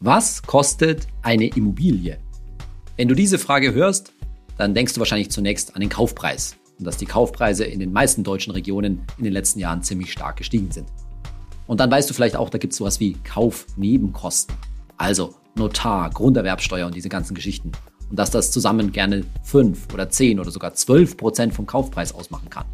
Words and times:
Was 0.00 0.42
kostet 0.42 1.06
eine 1.22 1.46
Immobilie? 1.46 2.18
Wenn 2.98 3.08
du 3.08 3.14
diese 3.14 3.38
Frage 3.38 3.72
hörst, 3.72 4.12
dann 4.58 4.74
denkst 4.74 4.92
du 4.92 4.98
wahrscheinlich 4.98 5.30
zunächst 5.30 5.74
an 5.74 5.80
den 5.80 5.88
Kaufpreis 5.88 6.56
und 6.78 6.84
dass 6.84 6.98
die 6.98 7.06
Kaufpreise 7.06 7.64
in 7.64 7.80
den 7.80 7.94
meisten 7.94 8.22
deutschen 8.22 8.52
Regionen 8.52 9.06
in 9.16 9.24
den 9.24 9.32
letzten 9.32 9.58
Jahren 9.58 9.82
ziemlich 9.82 10.12
stark 10.12 10.36
gestiegen 10.36 10.70
sind. 10.70 10.86
Und 11.66 11.80
dann 11.80 11.90
weißt 11.90 12.10
du 12.10 12.12
vielleicht 12.12 12.36
auch, 12.36 12.50
da 12.50 12.58
gibt 12.58 12.74
es 12.74 12.76
sowas 12.76 13.00
wie 13.00 13.14
Kaufnebenkosten. 13.24 14.54
Also 14.98 15.34
Notar, 15.54 16.10
Grunderwerbsteuer 16.10 16.86
und 16.86 16.94
diese 16.94 17.08
ganzen 17.08 17.34
Geschichten. 17.34 17.72
Und 18.10 18.18
dass 18.18 18.30
das 18.30 18.50
zusammen 18.50 18.92
gerne 18.92 19.24
5 19.44 19.94
oder 19.94 20.10
10 20.10 20.38
oder 20.38 20.50
sogar 20.50 20.74
12 20.74 21.16
Prozent 21.16 21.54
vom 21.54 21.64
Kaufpreis 21.64 22.14
ausmachen 22.14 22.50
kann. 22.50 22.66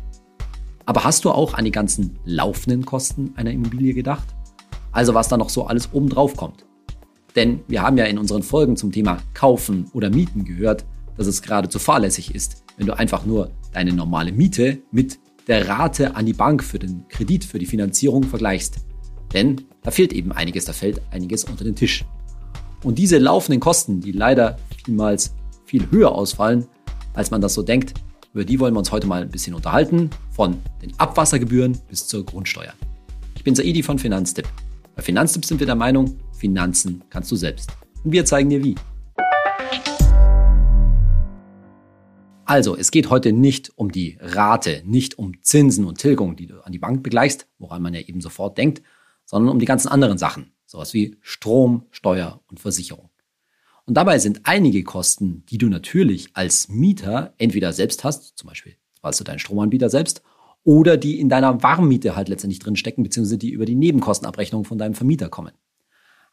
Aber 0.87 1.05
hast 1.05 1.25
du 1.25 1.31
auch 1.31 1.55
an 1.55 1.65
die 1.65 1.71
ganzen 1.71 2.19
laufenden 2.25 2.85
Kosten 2.85 3.33
einer 3.37 3.53
Immobilie 3.53 3.95
gedacht? 3.95 4.27
Also 4.91 5.15
was 5.15 5.29
da 5.29 5.37
noch 5.37 5.51
so 5.51 5.67
alles 5.67 5.91
obendrauf 5.93 6.37
kommt. 6.37 6.65
Denn 7.37 7.61
wir 7.69 7.83
haben 7.83 7.97
ja 7.97 8.05
in 8.05 8.19
unseren 8.19 8.43
Folgen 8.43 8.77
zum 8.77 8.93
Thema 8.93 9.19
Kaufen 9.35 9.91
oder 9.93 10.11
Mieten 10.11 10.45
gehört, 10.45 10.85
dass 11.17 11.27
es 11.27 11.43
geradezu 11.43 11.79
fahrlässig 11.79 12.35
ist, 12.35 12.65
wenn 12.77 12.87
du 12.87 12.97
einfach 12.97 13.25
nur 13.25 13.51
deine 13.73 13.93
normale 13.93 14.33
Miete 14.33 14.79
mit 14.91 15.19
der 15.47 15.69
Rate 15.69 16.15
an 16.15 16.27
die 16.27 16.33
Bank 16.33 16.63
für 16.63 16.79
den 16.79 17.07
Kredit, 17.09 17.45
für 17.45 17.59
die 17.59 17.67
Finanzierung 17.67 18.23
vergleichst. 18.23 18.77
Denn 19.33 19.63
da 19.83 19.91
fehlt 19.91 20.13
eben 20.13 20.33
einiges, 20.33 20.67
da 20.67 20.73
fällt 20.73 21.01
einiges 21.11 21.45
unter 21.45 21.65
den 21.65 21.75
Tisch. 21.75 22.05
Und 22.83 22.99
diese 22.99 23.19
laufenden 23.19 23.61
Kosten, 23.61 24.01
die 24.01 24.13
leider 24.13 24.59
vielmals 24.85 25.35
viel 25.65 25.91
höher 25.91 26.13
ausfallen, 26.13 26.67
als 27.15 27.31
man 27.31 27.41
das 27.41 27.55
so 27.55 27.63
denkt, 27.63 27.95
über 28.35 28.45
die 28.45 28.59
wollen 28.61 28.75
wir 28.75 28.79
uns 28.79 28.93
heute 28.93 29.07
mal 29.07 29.23
ein 29.23 29.31
bisschen 29.31 29.55
unterhalten, 29.55 30.11
von 30.31 30.59
den 30.81 30.99
Abwassergebühren 30.99 31.79
bis 31.89 32.07
zur 32.07 32.25
Grundsteuer. 32.25 32.73
Ich 33.37 33.45
bin 33.45 33.55
Saidi 33.55 33.83
von 33.83 33.99
Finanztipp. 33.99 34.49
Bei 34.97 35.03
Finanztipp 35.03 35.45
sind 35.45 35.61
wir 35.61 35.67
der 35.67 35.75
Meinung, 35.75 36.17
Finanzen 36.43 37.05
kannst 37.09 37.31
du 37.31 37.37
selbst. 37.37 37.71
Und 38.03 38.11
wir 38.11 38.25
zeigen 38.25 38.51
dir 38.51 38.65
wie. 38.65 38.75
Also, 42.45 42.77
es 42.77 42.91
geht 42.91 43.11
heute 43.11 43.33
nicht 43.33 43.71
um 43.79 43.93
die 43.93 44.19
Rate, 44.21 44.83
nicht 44.85 45.19
um 45.19 45.41
Zinsen 45.43 45.85
und 45.85 45.99
Tilgung, 45.99 46.35
die 46.35 46.49
du 46.49 46.61
an 46.65 46.73
die 46.73 46.81
Bank 46.81 47.05
begleichst, 47.05 47.47
woran 47.59 47.81
man 47.81 47.95
ja 47.95 48.01
eben 48.01 48.21
sofort 48.21 48.59
denkt, 48.59 48.83
sondern 49.25 49.53
um 49.53 49.61
die 49.61 49.67
ganzen 49.67 49.87
anderen 49.87 50.19
Sachen, 50.19 50.53
sowas 50.67 50.93
wie 50.95 51.17
Strom, 51.21 51.87
Steuer 51.93 52.41
und 52.51 52.59
Versicherung. 52.59 53.11
Und 53.87 53.95
dabei 53.95 54.19
sind 54.19 54.41
einige 54.43 54.83
Kosten, 54.83 55.45
die 55.49 55.59
du 55.59 55.69
natürlich 55.69 56.31
als 56.35 56.69
Mieter 56.69 57.35
entweder 57.39 57.73
selbst 57.73 58.03
hast, 58.03 58.37
zum 58.37 58.49
Beispiel 58.49 58.75
zahlst 59.01 59.21
du 59.21 59.25
deinen 59.25 59.39
Stromanbieter 59.39 59.91
selbst, 59.91 60.23
oder 60.65 60.97
die 60.97 61.21
in 61.21 61.29
deiner 61.29 61.63
Warmmiete 61.63 62.17
halt 62.17 62.29
letztendlich 62.29 62.59
drin 62.59 62.75
stecken, 62.75 63.05
beziehungsweise 63.05 63.39
die 63.39 63.51
über 63.51 63.65
die 63.65 63.77
Nebenkostenabrechnung 63.77 64.65
von 64.65 64.79
deinem 64.79 64.95
Vermieter 64.95 65.29
kommen. 65.29 65.53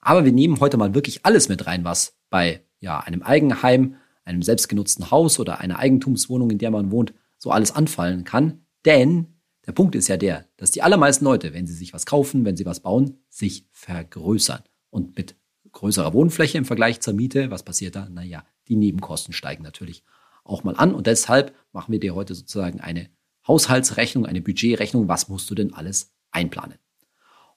Aber 0.02 0.26
wir 0.26 0.32
nehmen 0.32 0.60
heute 0.60 0.78
mal 0.78 0.94
wirklich 0.94 1.26
alles 1.26 1.50
mit 1.50 1.66
rein, 1.68 1.84
was 1.84 2.18
bei 2.30 2.64
ja, 2.80 3.00
einem 3.00 3.22
Eigenheim, 3.22 3.96
einem 4.24 4.42
selbstgenutzten 4.42 5.12
Haus 5.12 5.40
oder 5.40 5.60
einer 5.60 5.80
Eigentumswohnung, 5.80 6.52
in 6.52 6.58
der 6.58 6.72
man 6.72 6.92
wohnt, 6.92 7.14
so 7.38 7.52
alles 7.52 7.72
anfallen 7.72 8.24
kann. 8.24 8.66
Denn 8.86 9.28
der 9.66 9.74
Punkt 9.74 9.96
ist 9.96 10.08
ja 10.08 10.18
der, 10.18 10.46
dass 10.58 10.72
die 10.72 10.82
allermeisten 10.82 11.26
Leute, 11.26 11.54
wenn 11.54 11.68
sie 11.68 11.74
sich 11.74 11.94
was 11.94 12.06
kaufen, 12.06 12.46
wenn 12.46 12.58
sie 12.58 12.66
was 12.66 12.80
bauen, 12.80 13.20
sich 13.30 13.68
vergrößern. 13.72 14.64
Und 14.90 15.18
mit 15.18 15.36
größerer 15.72 16.14
Wohnfläche 16.14 16.58
im 16.58 16.66
Vergleich 16.66 17.02
zur 17.02 17.14
Miete, 17.14 17.52
was 17.52 17.64
passiert 17.64 17.96
da? 17.96 18.08
Naja, 18.10 18.44
die 18.68 18.76
Nebenkosten 18.76 19.34
steigen 19.34 19.64
natürlich 19.64 20.04
auch 20.44 20.64
mal 20.64 20.76
an. 20.76 20.94
Und 20.94 21.08
deshalb 21.08 21.54
machen 21.72 21.92
wir 21.92 22.00
dir 22.00 22.16
heute 22.16 22.36
sozusagen 22.36 22.80
eine 22.80 23.10
Haushaltsrechnung, 23.48 24.26
eine 24.26 24.42
Budgetrechnung. 24.42 25.08
Was 25.08 25.30
musst 25.30 25.50
du 25.50 25.56
denn 25.56 25.74
alles 25.74 26.14
einplanen? 26.32 26.78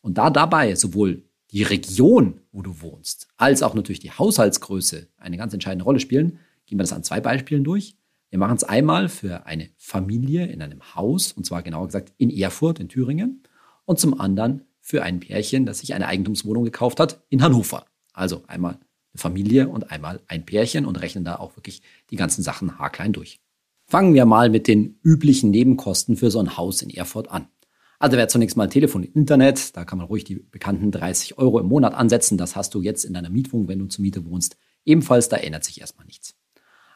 Und 0.01 0.19
da 0.19 0.31
dabei 0.31 0.75
sowohl 0.75 1.25
die 1.53 1.63
Region, 1.63 2.41
wo 2.51 2.63
du 2.63 2.81
wohnst, 2.81 3.29
als 3.37 3.63
auch 3.63 3.75
natürlich 3.75 4.01
die 4.01 4.11
Haushaltsgröße 4.11 5.09
eine 5.19 5.37
ganz 5.37 5.53
entscheidende 5.53 5.85
Rolle 5.85 6.01
spielen, 6.01 6.39
gehen 6.67 6.79
wir 6.79 6.83
das 6.83 6.95
an 6.95 7.05
zwei 7.05 7.21
Beispielen 7.21 7.63
durch. 7.63 7.97
Wir 8.31 8.39
machen 8.39 8.57
es 8.57 8.65
einmal 8.65 9.11
für 9.11 9.45
eine 9.45 9.69
Familie 9.77 10.47
in 10.47 10.63
einem 10.63 10.95
Haus, 10.95 11.33
und 11.33 11.45
zwar 11.45 11.63
genauer 11.63 11.87
gesagt 11.87 12.15
in 12.17 12.31
Erfurt 12.31 12.81
in 12.81 12.89
Thüringen, 12.89 13.43
und 13.85 13.99
zum 13.99 14.19
anderen 14.19 14.63
für 14.81 15.03
ein 15.03 15.21
Pärchen, 15.21 15.67
das 15.67 15.81
sich 15.81 15.93
eine 15.93 16.07
Eigentumswohnung 16.07 16.65
gekauft 16.65 16.99
hat 16.99 17.23
in 17.29 17.43
Hannover. 17.43 17.85
Also 18.15 18.43
einmal 18.47 18.75
eine 18.75 19.19
Familie 19.21 19.69
und 19.69 19.91
einmal 19.91 20.21
ein 20.29 20.47
Pärchen 20.47 20.87
und 20.87 21.01
rechnen 21.03 21.25
da 21.25 21.37
auch 21.37 21.57
wirklich 21.57 21.83
die 22.11 22.17
ganzen 22.17 22.43
Sachen 22.43 22.79
haarklein 22.79 23.13
durch. 23.13 23.41
Fangen 23.85 24.15
wir 24.15 24.25
mal 24.25 24.49
mit 24.49 24.69
den 24.69 24.99
üblichen 25.05 25.51
Nebenkosten 25.51 26.17
für 26.17 26.31
so 26.31 26.39
ein 26.39 26.57
Haus 26.57 26.81
in 26.81 26.89
Erfurt 26.89 27.31
an. 27.31 27.49
Also 28.03 28.17
wäre 28.17 28.27
zunächst 28.27 28.57
mal 28.57 28.69
Telefon 28.69 29.05
Internet. 29.05 29.77
Da 29.77 29.85
kann 29.85 29.97
man 29.97 30.09
ruhig 30.09 30.25
die 30.25 30.35
bekannten 30.35 30.91
30 30.91 31.39
Euro 31.39 31.61
im 31.61 31.67
Monat 31.67 31.95
ansetzen. 31.95 32.37
Das 32.37 32.57
hast 32.57 32.75
du 32.75 32.83
jetzt 32.83 33.05
in 33.05 33.15
deiner 33.15 33.31
Mietwohnung, 33.31 33.69
wenn 33.69 33.79
du 33.79 33.87
zur 33.87 34.03
Miete 34.03 34.27
wohnst. 34.27 34.57
Ebenfalls, 34.85 35.29
da 35.29 35.37
ändert 35.37 35.63
sich 35.63 35.81
erstmal 35.81 36.07
nichts. 36.07 36.35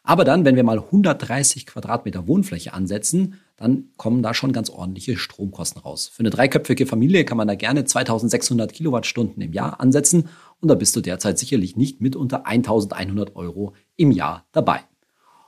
Aber 0.03 0.25
dann, 0.25 0.45
wenn 0.45 0.57
wir 0.57 0.65
mal 0.65 0.81
130 0.81 1.65
Quadratmeter 1.65 2.27
Wohnfläche 2.27 2.75
ansetzen, 2.75 3.35
dann 3.57 3.91
kommen 3.97 4.21
da 4.21 4.35
schon 4.35 4.51
ganz 4.51 4.69
ordentliche 4.69 5.17
Stromkosten 5.17 5.81
raus. 5.81 6.09
Für 6.09 6.21
eine 6.21 6.31
dreiköpfige 6.31 6.87
Familie 6.87 7.25
kann 7.25 7.37
man 7.37 7.47
da 7.47 7.55
gerne 7.55 7.85
2600 7.85 8.73
Kilowattstunden 8.73 9.41
im 9.41 9.53
Jahr 9.53 9.81
ansetzen 9.81 10.29
und 10.61 10.69
da 10.69 10.75
bist 10.75 10.97
du 10.97 11.03
derzeit 11.03 11.39
sicherlich 11.39 11.77
nicht 11.77 12.01
mit 12.01 12.17
unter 12.17 12.49
1100 12.49 13.37
Euro 13.37 13.75
im 13.95 14.11
Jahr 14.11 14.45
dabei. 14.51 14.79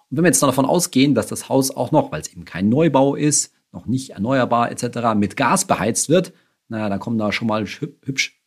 Und 0.09 0.19
wenn 0.19 0.23
wir 0.23 0.29
jetzt 0.29 0.41
davon 0.41 0.67
ausgehen, 0.67 1.17
dass 1.17 1.27
das 1.27 1.49
Haus 1.49 1.73
auch 1.73 1.91
noch, 1.91 2.13
weil 2.13 2.21
es 2.21 2.33
eben 2.33 2.45
kein 2.45 2.69
Neubau 2.69 3.17
ist, 3.17 3.58
noch 3.73 3.87
nicht 3.87 4.11
erneuerbar 4.11 4.71
etc. 4.71 5.15
mit 5.17 5.37
Gas 5.37 5.67
beheizt 5.67 6.09
wird, 6.09 6.33
naja, 6.69 6.89
da 6.89 6.99
kommen 6.99 7.19
da 7.19 7.33
schon 7.33 7.49
mal 7.49 7.67
hübsch 7.67 8.43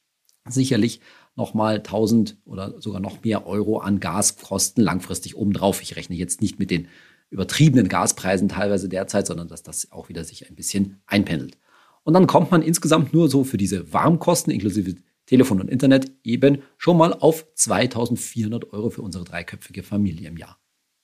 sicherlich 0.47 1.01
nochmal 1.35 1.77
1000 1.77 2.37
oder 2.45 2.79
sogar 2.79 2.99
noch 2.99 3.23
mehr 3.23 3.47
Euro 3.47 3.79
an 3.79 3.99
Gaskosten 3.99 4.83
langfristig 4.83 5.35
obendrauf. 5.35 5.81
Ich 5.81 5.95
rechne 5.95 6.15
jetzt 6.15 6.41
nicht 6.41 6.59
mit 6.59 6.71
den 6.71 6.87
übertriebenen 7.29 7.87
Gaspreisen 7.87 8.49
teilweise 8.49 8.89
derzeit, 8.89 9.25
sondern 9.25 9.47
dass 9.47 9.63
das 9.63 9.91
auch 9.91 10.09
wieder 10.09 10.23
sich 10.23 10.49
ein 10.49 10.55
bisschen 10.55 11.01
einpendelt. 11.05 11.57
Und 12.03 12.13
dann 12.13 12.27
kommt 12.27 12.51
man 12.51 12.61
insgesamt 12.61 13.13
nur 13.13 13.29
so 13.29 13.43
für 13.43 13.57
diese 13.57 13.93
Warmkosten 13.93 14.51
inklusive 14.51 14.95
Telefon 15.25 15.61
und 15.61 15.69
Internet 15.69 16.11
eben 16.23 16.63
schon 16.77 16.97
mal 16.97 17.13
auf 17.13 17.45
2400 17.55 18.73
Euro 18.73 18.89
für 18.89 19.01
unsere 19.01 19.23
dreiköpfige 19.23 19.83
Familie 19.83 20.27
im 20.27 20.37
Jahr. 20.37 20.57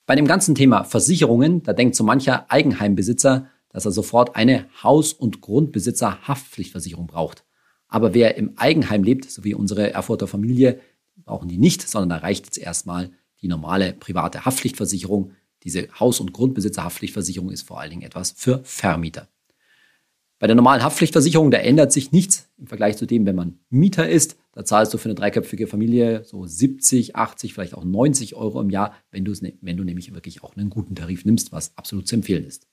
Bei 0.06 0.16
dem 0.16 0.27
ganzen 0.27 0.56
Thema 0.56 0.83
Versicherungen, 0.83 1.63
da 1.63 1.73
denkt 1.73 1.95
so 1.95 2.03
mancher 2.03 2.51
Eigenheimbesitzer, 2.51 3.47
dass 3.77 3.85
er 3.85 3.91
sofort 3.91 4.35
eine 4.35 4.65
Haus- 4.81 5.13
und 5.13 5.39
Grundbesitzer-Haftpflichtversicherung 5.41 7.05
braucht. 7.05 7.45
Aber 7.88 8.15
wer 8.15 8.35
im 8.35 8.57
Eigenheim 8.57 9.03
lebt, 9.03 9.29
so 9.29 9.43
wie 9.43 9.53
unsere 9.53 9.93
Erfurter 9.93 10.25
Familie, 10.25 10.79
brauchen 11.25 11.47
die 11.47 11.59
nicht, 11.59 11.88
sondern 11.88 12.09
da 12.09 12.17
reicht 12.17 12.45
jetzt 12.45 12.57
erstmal 12.57 13.11
die 13.39 13.47
normale 13.47 13.93
private 13.93 14.45
Haftpflichtversicherung. 14.45 15.33
Diese 15.61 15.89
Haus- 15.99 16.19
und 16.19 16.33
Grundbesitzer-Haftpflichtversicherung 16.33 17.51
ist 17.51 17.67
vor 17.67 17.79
allen 17.79 17.91
Dingen 17.91 18.01
etwas 18.01 18.31
für 18.31 18.61
Vermieter. 18.63 19.27
Bei 20.39 20.47
der 20.47 20.55
normalen 20.55 20.81
Haftpflichtversicherung, 20.81 21.51
da 21.51 21.59
ändert 21.59 21.91
sich 21.91 22.11
nichts 22.11 22.49
im 22.57 22.65
Vergleich 22.65 22.97
zu 22.97 23.05
dem, 23.05 23.27
wenn 23.27 23.35
man 23.35 23.59
Mieter 23.69 24.09
ist. 24.09 24.38
Da 24.53 24.65
zahlst 24.65 24.91
du 24.91 24.97
für 24.97 25.09
eine 25.09 25.13
dreiköpfige 25.13 25.67
Familie 25.67 26.23
so 26.23 26.47
70, 26.47 27.15
80, 27.15 27.53
vielleicht 27.53 27.75
auch 27.75 27.85
90 27.85 28.33
Euro 28.33 28.59
im 28.59 28.71
Jahr, 28.71 28.95
wenn 29.11 29.21
ne, 29.21 29.53
wenn 29.61 29.77
du 29.77 29.83
nämlich 29.83 30.15
wirklich 30.15 30.44
auch 30.44 30.57
einen 30.57 30.71
guten 30.71 30.95
Tarif 30.95 31.25
nimmst, 31.25 31.51
was 31.51 31.77
absolut 31.77 32.07
zu 32.07 32.15
empfehlen 32.15 32.44
ist. 32.44 32.67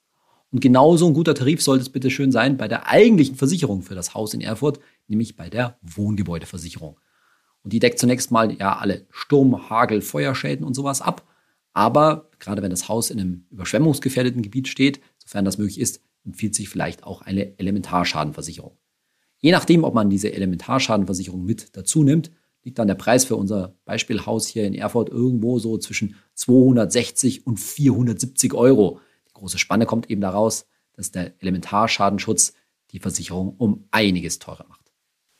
Und 0.55 0.61
genauso 0.61 1.05
ein 1.05 1.13
guter 1.13 1.35
Tarif 1.35 1.61
sollte 1.61 1.81
es 1.81 1.89
bitte 1.89 2.09
schön 2.09 2.31
sein 2.31 2.55
bei 2.55 2.69
der 2.69 2.87
eigentlichen 2.87 3.35
Versicherung 3.35 3.81
für 3.81 3.93
das 3.93 4.13
Haus 4.13 4.33
in 4.33 4.39
Erfurt, 4.39 4.79
nämlich 5.09 5.35
bei 5.35 5.49
der 5.49 5.77
Wohngebäudeversicherung. 5.81 6.97
Und 7.61 7.73
die 7.73 7.79
deckt 7.79 7.99
zunächst 7.99 8.31
mal 8.31 8.53
ja 8.53 8.77
alle 8.77 9.05
Sturm, 9.09 9.69
Hagel, 9.69 9.99
Feuerschäden 9.99 10.65
und 10.65 10.73
sowas 10.73 11.01
ab. 11.01 11.27
Aber 11.73 12.29
gerade 12.39 12.61
wenn 12.61 12.69
das 12.69 12.87
Haus 12.87 13.09
in 13.09 13.19
einem 13.19 13.45
überschwemmungsgefährdeten 13.51 14.43
Gebiet 14.43 14.69
steht, 14.69 15.01
sofern 15.17 15.43
das 15.43 15.57
möglich 15.57 15.77
ist, 15.77 15.99
empfiehlt 16.23 16.55
sich 16.55 16.69
vielleicht 16.69 17.03
auch 17.03 17.21
eine 17.21 17.59
Elementarschadenversicherung. 17.59 18.77
Je 19.39 19.51
nachdem, 19.51 19.83
ob 19.83 19.93
man 19.93 20.09
diese 20.09 20.31
Elementarschadenversicherung 20.31 21.43
mit 21.43 21.75
dazu 21.75 22.01
nimmt, 22.05 22.31
liegt 22.63 22.79
dann 22.79 22.87
der 22.87 22.95
Preis 22.95 23.25
für 23.25 23.35
unser 23.35 23.75
Beispielhaus 23.83 24.47
hier 24.47 24.63
in 24.63 24.73
Erfurt 24.73 25.09
irgendwo 25.09 25.59
so 25.59 25.77
zwischen 25.77 26.15
260 26.35 27.45
und 27.45 27.59
470 27.59 28.53
Euro 28.53 29.01
große 29.35 29.59
Spanne 29.59 29.85
kommt 29.85 30.09
eben 30.09 30.21
daraus, 30.21 30.65
dass 30.93 31.11
der 31.11 31.33
Elementarschadenschutz 31.41 32.53
die 32.91 32.99
Versicherung 32.99 33.55
um 33.57 33.87
einiges 33.91 34.39
teurer 34.39 34.65
macht. 34.67 34.85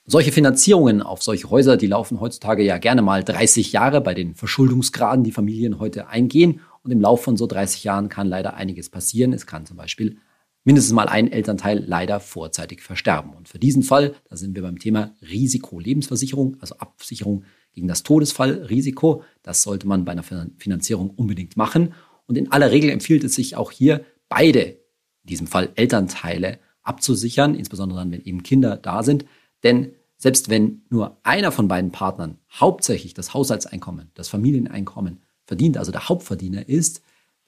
Solche 0.08 0.32
Finanzierungen 0.32 1.02
auf 1.02 1.24
solche 1.24 1.50
Häuser, 1.50 1.78
die 1.78 1.88
laufen 1.88 2.20
heutzutage 2.20 2.64
ja 2.64 2.78
gerne 2.78 3.02
mal 3.02 3.24
30 3.24 3.72
Jahre 3.72 4.02
bei 4.02 4.14
den 4.14 4.36
Verschuldungsgraden, 4.36 5.24
die 5.24 5.32
Familien 5.32 5.80
heute 5.80 6.08
eingehen. 6.08 6.62
Und 6.84 6.92
im 6.92 7.02
Laufe 7.02 7.24
von 7.24 7.38
so 7.38 7.48
30 7.48 7.84
Jahren 7.84 8.08
kann 8.08 8.28
leider 8.28 8.54
einiges 8.54 8.92
passieren. 8.92 9.34
Es 9.34 9.48
kann 9.48 9.66
zum 9.66 9.78
Beispiel 9.78 10.18
mindestens 10.64 10.94
mal 10.94 11.08
ein 11.08 11.32
Elternteil 11.32 11.84
leider 11.88 12.20
vorzeitig 12.20 12.84
versterben. 12.84 13.34
Und 13.34 13.50
für 13.50 13.58
diesen 13.58 13.82
Fall, 13.82 14.14
da 14.30 14.38
sind 14.38 14.54
wir 14.54 14.62
beim 14.62 14.78
Thema 14.78 15.16
Risiko-Lebensversicherung, 15.22 16.58
also 16.60 16.78
Absicherung 16.78 17.46
gegen 17.72 17.88
das 17.88 18.04
Todesfallrisiko. 18.04 19.24
Das 19.42 19.64
sollte 19.64 19.88
man 19.88 20.06
bei 20.06 20.12
einer 20.12 20.24
Finanzierung 20.24 21.10
unbedingt 21.10 21.58
machen. 21.58 21.94
Und 22.28 22.38
in 22.38 22.52
aller 22.52 22.72
Regel 22.72 22.90
empfiehlt 22.90 23.24
es 23.24 23.36
sich 23.36 23.56
auch 23.56 23.72
hier, 23.72 24.06
beide, 24.30 24.62
in 24.62 25.28
diesem 25.30 25.48
Fall 25.48 25.70
Elternteile, 25.76 26.60
abzusichern, 26.82 27.56
insbesondere 27.56 28.00
dann, 28.00 28.12
wenn 28.12 28.24
eben 28.24 28.44
Kinder 28.44 28.78
da 28.78 29.04
sind. 29.04 29.26
Denn 29.64 29.94
Selbst 30.18 30.50
wenn 30.50 30.82
nur 30.90 31.20
einer 31.24 31.52
von 31.52 31.68
beiden 31.68 31.92
Partnern 31.92 32.40
hauptsächlich 32.52 33.14
das 33.14 33.34
Haushaltseinkommen, 33.34 34.12
das 34.14 34.30
Familieneinkommen 34.30 35.20
verdient, 35.44 35.78
also 35.78 35.92
der 35.92 36.08
Hauptverdiener 36.10 36.68
ist, 36.68 37.04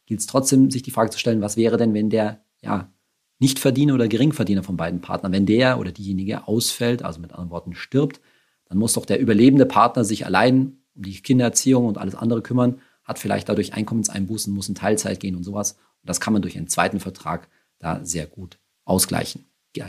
gilt 0.06 0.20
es 0.20 0.28
trotzdem, 0.28 0.70
sich 0.70 0.84
die 0.84 0.92
Frage 0.92 1.10
zu 1.10 1.20
stellen, 1.20 1.42
was 1.42 1.58
wäre 1.58 1.78
denn, 1.78 1.94
wenn 1.94 2.10
der 2.10 2.44
ja, 2.62 2.92
Nichtverdiener 3.40 3.94
oder 3.94 4.08
Geringverdiener 4.08 4.64
von 4.64 4.78
beiden 4.78 5.02
Partnern, 5.02 5.32
wenn 5.32 5.46
der 5.46 5.80
oder 5.80 5.92
diejenige 5.92 6.48
ausfällt, 6.48 7.04
also 7.04 7.20
mit 7.20 7.32
anderen 7.32 7.52
Worten 7.52 7.74
stirbt, 7.74 8.20
dann 8.66 8.78
muss 8.78 8.94
doch 8.94 9.06
der 9.06 9.20
überlebende 9.20 9.66
Partner 9.66 10.04
sich 10.04 10.26
allein 10.26 10.78
um 10.94 11.04
die 11.04 11.22
Kindererziehung 11.22 11.86
und 11.86 11.98
alles 11.98 12.16
andere 12.16 12.42
kümmern, 12.42 12.82
hat 13.08 13.18
vielleicht 13.18 13.48
dadurch 13.50 13.74
Einkommenseinbußen, 13.74 14.54
muss 14.54 14.70
in 14.70 14.76
Teilzeit 14.76 15.20
gehen 15.20 15.36
und 15.36 15.44
sowas. 15.44 15.72
Und 15.72 16.10
das 16.10 16.20
kann 16.20 16.34
man 16.34 16.42
durch 16.42 16.58
einen 16.58 16.68
zweiten 16.68 17.00
Vertrag 17.00 17.48
da 17.80 18.04
sehr 18.04 18.28
gut 18.28 18.60
ausgleichen. 18.86 19.46
Ja, 19.76 19.88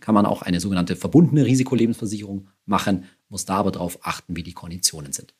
kann 0.00 0.14
man 0.14 0.26
auch 0.26 0.42
eine 0.42 0.60
sogenannte 0.60 0.96
verbundene 0.96 1.44
Risikolebensversicherung 1.46 2.48
machen, 2.64 3.04
muss 3.28 3.44
da 3.44 3.56
aber 3.56 3.70
darauf 3.70 3.98
achten, 4.02 4.34
wie 4.34 4.42
die 4.42 4.52
Konditionen 4.52 5.12
sind. 5.12 5.34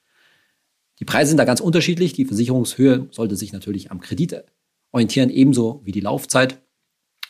Die 0.99 1.05
Preise 1.05 1.31
sind 1.31 1.39
da 1.39 1.45
ganz 1.45 1.61
unterschiedlich. 1.61 2.13
Die 2.13 2.25
Versicherungshöhe 2.25 3.09
sollte 3.11 3.37
sich 3.37 3.53
natürlich 3.53 3.91
am 3.91 4.01
Kredit 4.01 4.45
orientieren, 4.93 5.31
ebenso 5.31 5.81
wie 5.85 5.93
die 5.93 6.01
Laufzeit. 6.01 6.63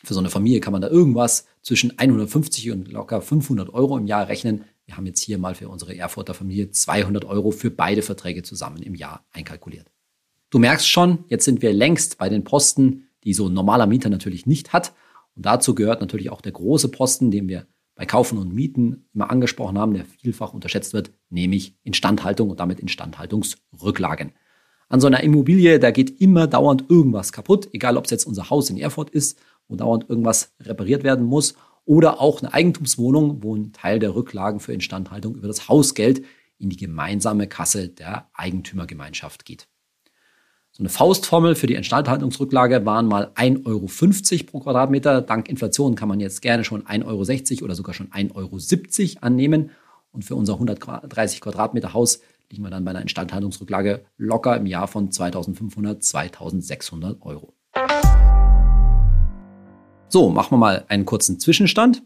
Für 0.03 0.13
so 0.13 0.19
eine 0.19 0.29
Familie 0.29 0.59
kann 0.59 0.73
man 0.73 0.81
da 0.81 0.89
irgendwas 0.89 1.47
zwischen 1.61 1.97
150 1.97 2.71
und 2.71 2.91
locker 2.91 3.21
500 3.21 3.73
Euro 3.73 3.97
im 3.97 4.07
Jahr 4.07 4.27
rechnen. 4.27 4.63
Wir 4.87 4.95
haben 4.95 5.05
jetzt 5.05 5.21
hier 5.21 5.37
mal 5.37 5.53
für 5.53 5.67
unsere 5.69 5.95
Erfurter 5.95 6.33
Familie 6.33 6.71
200 6.71 7.25
Euro 7.25 7.51
für 7.51 7.69
beide 7.69 8.01
Verträge 8.01 8.41
zusammen 8.41 8.81
im 8.81 8.95
Jahr 8.95 9.25
einkalkuliert. 9.33 9.91
Du 10.49 10.59
merkst 10.59 10.89
schon, 10.89 11.25
jetzt 11.27 11.43
sind 11.43 11.61
wir 11.61 11.73
längst 11.73 12.17
bei 12.17 12.29
den 12.29 12.45
Posten, 12.45 13.09
die 13.25 13.33
so 13.33 13.49
ein 13.49 13.53
normaler 13.53 13.85
Mieter 13.85 14.09
natürlich 14.09 14.45
nicht 14.45 14.71
hat. 14.71 14.93
Und 15.35 15.45
dazu 15.45 15.75
gehört 15.75 15.99
natürlich 15.99 16.29
auch 16.29 16.39
der 16.39 16.53
große 16.53 16.87
Posten, 16.87 17.31
den 17.31 17.49
wir 17.49 17.67
bei 17.95 18.05
Kaufen 18.05 18.37
und 18.37 18.53
Mieten 18.53 19.09
immer 19.13 19.29
angesprochen 19.29 19.77
haben, 19.77 19.93
der 19.93 20.05
vielfach 20.05 20.53
unterschätzt 20.53 20.93
wird, 20.93 21.11
nämlich 21.29 21.75
Instandhaltung 21.83 22.49
und 22.49 22.61
damit 22.61 22.79
Instandhaltungsrücklagen. 22.79 24.31
An 24.87 25.01
so 25.01 25.07
einer 25.07 25.21
Immobilie, 25.21 25.79
da 25.79 25.91
geht 25.91 26.21
immer 26.21 26.47
dauernd 26.47 26.85
irgendwas 26.89 27.33
kaputt, 27.33 27.67
egal 27.73 27.97
ob 27.97 28.05
es 28.05 28.11
jetzt 28.11 28.25
unser 28.25 28.49
Haus 28.49 28.69
in 28.69 28.77
Erfurt 28.77 29.09
ist, 29.09 29.37
wo 29.67 29.75
dauernd 29.75 30.09
irgendwas 30.09 30.53
repariert 30.61 31.03
werden 31.03 31.25
muss, 31.25 31.55
oder 31.87 32.19
auch 32.19 32.41
eine 32.41 32.53
Eigentumswohnung, 32.53 33.41
wo 33.41 33.55
ein 33.55 33.71
Teil 33.71 33.97
der 33.97 34.13
Rücklagen 34.13 34.59
für 34.59 34.73
Instandhaltung 34.73 35.35
über 35.35 35.47
das 35.47 35.69
Hausgeld 35.69 36.23
in 36.59 36.69
die 36.69 36.75
gemeinsame 36.75 37.47
Kasse 37.47 37.87
der 37.87 38.29
Eigentümergemeinschaft 38.33 39.45
geht. 39.45 39.67
So 40.71 40.83
eine 40.83 40.89
Faustformel 40.89 41.55
für 41.55 41.65
die 41.65 41.75
Instandhaltungsrücklage 41.75 42.85
waren 42.85 43.07
mal 43.07 43.31
1,50 43.35 43.65
Euro 43.65 44.45
pro 44.45 44.59
Quadratmeter. 44.59 45.21
Dank 45.21 45.49
Inflation 45.49 45.95
kann 45.95 46.09
man 46.09 46.19
jetzt 46.19 46.41
gerne 46.41 46.65
schon 46.65 46.83
1,60 46.83 47.53
Euro 47.55 47.65
oder 47.65 47.75
sogar 47.75 47.95
schon 47.95 48.09
1,70 48.09 49.15
Euro 49.15 49.25
annehmen. 49.25 49.71
Und 50.11 50.25
für 50.25 50.35
unser 50.35 50.53
130 50.53 51.41
Quadratmeter 51.41 51.93
Haus 51.93 52.19
liegen 52.51 52.63
wir 52.63 52.69
dann 52.69 52.83
bei 52.83 52.91
einer 52.91 53.01
Instandhaltungsrücklage 53.01 54.05
locker 54.17 54.57
im 54.57 54.65
Jahr 54.65 54.87
von 54.87 55.11
2500, 55.11 56.03
2600 56.03 57.21
Euro. 57.21 57.56
So, 60.09 60.29
machen 60.29 60.51
wir 60.51 60.57
mal 60.57 60.85
einen 60.87 61.05
kurzen 61.05 61.37
Zwischenstand. 61.37 62.01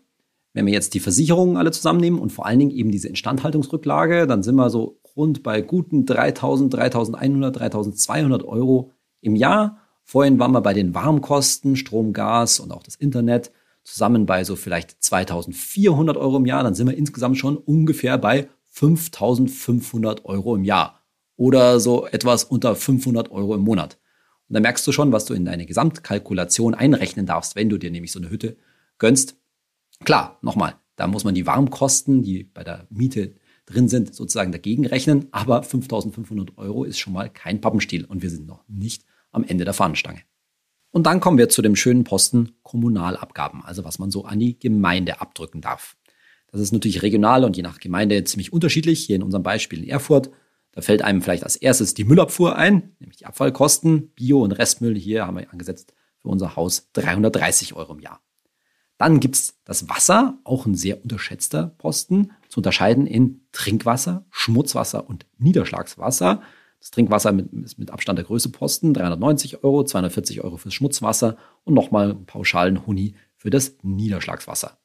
Wenn 0.54 0.66
wir 0.66 0.74
jetzt 0.74 0.96
die 0.96 1.00
Versicherungen 1.00 1.56
alle 1.56 1.72
zusammennehmen 1.72 2.20
und 2.20 2.32
vor 2.32 2.48
allen 2.48 2.58
Dingen 2.58 2.72
eben 2.72 2.92
diese 2.92 3.08
Instandhaltungsrücklage, 3.08 4.26
dann 4.26 4.42
sind 4.42 4.56
wir 4.56 4.72
so 4.72 5.00
rund 5.16 5.44
bei 5.44 5.62
guten 5.62 6.06
3000, 6.08 6.74
3100, 6.74 7.60
3200 7.60 8.44
Euro 8.44 8.92
im 9.22 9.36
Jahr. 9.36 9.78
Vorhin 10.04 10.40
waren 10.40 10.52
wir 10.52 10.62
bei 10.62 10.74
den 10.74 10.96
Warmkosten, 10.96 11.76
Strom, 11.76 12.12
Gas 12.12 12.60
und 12.60 12.72
auch 12.72 12.82
das 12.82 12.96
Internet 12.96 13.52
zusammen 13.84 14.26
bei 14.26 14.44
so 14.44 14.56
vielleicht 14.56 15.02
2400 15.04 16.18
Euro 16.18 16.38
im 16.38 16.46
Jahr. 16.48 16.64
Dann 16.64 16.74
sind 16.74 16.88
wir 16.88 16.98
insgesamt 16.98 17.38
schon 17.38 17.56
ungefähr 17.56 18.18
bei 18.18 18.50
5500 18.72 20.26
Euro 20.26 20.56
im 20.56 20.64
Jahr 20.64 21.02
oder 21.38 21.80
so 21.80 22.08
etwas 22.08 22.46
unter 22.46 22.76
500 22.76 23.32
Euro 23.32 23.54
im 23.54 23.62
Monat. 23.62 24.00
Und 24.52 24.56
da 24.56 24.60
merkst 24.60 24.86
du 24.86 24.92
schon, 24.92 25.14
was 25.14 25.24
du 25.24 25.34
in 25.34 25.46
deine 25.46 25.66
Gesamtkalkulation 25.66 26.76
einrechnen 26.76 27.26
darfst, 27.26 27.56
wenn 27.56 27.70
du 27.70 27.78
dir 27.78 27.90
nämlich 27.90 28.12
so 28.12 28.20
eine 28.20 28.30
Hütte 28.30 28.58
gönnst. 28.98 29.38
Klar, 30.04 30.40
nochmal, 30.42 30.76
da 30.98 31.08
muss 31.08 31.24
man 31.24 31.34
die 31.34 31.48
Warmkosten, 31.48 32.22
die 32.22 32.44
bei 32.44 32.66
der 32.66 32.86
Miete 32.90 33.36
drin 33.66 33.88
sind, 33.88 34.14
sozusagen 34.14 34.52
dagegen 34.52 34.86
rechnen. 34.86 35.30
Aber 35.32 35.64
5500 35.64 36.58
Euro 36.58 36.84
ist 36.84 37.00
schon 37.00 37.14
mal 37.14 37.30
kein 37.30 37.62
Pappenstiel 37.62 38.04
und 38.04 38.24
wir 38.24 38.30
sind 38.30 38.46
noch 38.46 38.66
nicht 38.68 39.06
am 39.32 39.46
Ende 39.46 39.64
der 39.64 39.74
Fahnenstange. 39.74 40.20
Und 40.90 41.06
dann 41.06 41.22
kommen 41.22 41.38
wir 41.38 41.48
zu 41.48 41.62
dem 41.62 41.78
schönen 41.78 42.04
Posten 42.04 42.52
Kommunalabgaben, 42.62 43.64
also 43.64 43.86
was 43.86 44.00
man 44.00 44.12
so 44.12 44.26
an 44.26 44.38
die 44.38 44.60
Gemeinde 44.60 45.22
abdrücken 45.22 45.62
darf. 45.62 45.96
Das 46.52 46.60
ist 46.60 46.74
natürlich 46.74 47.04
regional 47.04 47.46
und 47.46 47.56
je 47.56 47.64
nach 47.64 47.80
Gemeinde 47.80 48.22
ziemlich 48.26 48.52
unterschiedlich. 48.52 49.06
Hier 49.06 49.16
in 49.16 49.24
unserem 49.24 49.44
Beispiel 49.44 49.82
in 49.82 49.90
Erfurt, 49.90 50.30
da 50.74 50.82
fällt 50.82 51.02
einem 51.02 51.22
vielleicht 51.22 51.44
als 51.44 51.56
erstes 51.56 51.94
die 51.94 52.06
Müllabfuhr 52.06 52.56
ein, 52.56 52.96
nämlich 53.00 53.18
die 53.18 53.26
Abfallkosten. 53.26 54.12
Bio- 54.14 54.44
und 54.44 54.54
Restmüll 54.54 54.98
hier 54.98 55.28
haben 55.28 55.38
wir 55.38 55.52
angesetzt 55.52 55.94
für 56.20 56.30
unser 56.30 56.56
Haus 56.56 56.90
330 56.94 57.74
Euro 57.74 57.94
im 57.94 58.00
Jahr. 58.00 58.22
Dann 58.98 59.20
gibt's 59.20 59.60
das 59.66 59.90
Wasser, 59.90 60.38
auch 60.44 60.66
ein 60.66 60.76
sehr 60.76 61.02
unterschätzter 61.02 61.74
Posten, 61.80 62.32
zu 62.50 62.60
unterscheiden 62.60 63.08
in 63.08 63.42
Trinkwasser, 63.52 64.26
Schmutzwasser 64.30 65.10
und 65.10 65.26
Niederschlagswasser. 65.40 66.42
Das 66.80 66.92
Trinkwasser 66.92 67.36
ist 67.64 67.80
mit 67.80 67.92
Abstand 67.92 68.18
der 68.18 68.26
größte 68.26 68.50
Posten, 68.50 68.94
390 68.94 69.64
Euro, 69.64 69.84
240 69.84 70.44
Euro 70.44 70.58
fürs 70.58 70.76
Schmutzwasser 70.76 71.38
und 71.64 71.74
nochmal 71.74 72.14
pauschalen 72.14 72.86
Huni 72.86 73.16
für 73.36 73.50
das 73.50 73.76
Niederschlagswasser. 73.82 74.78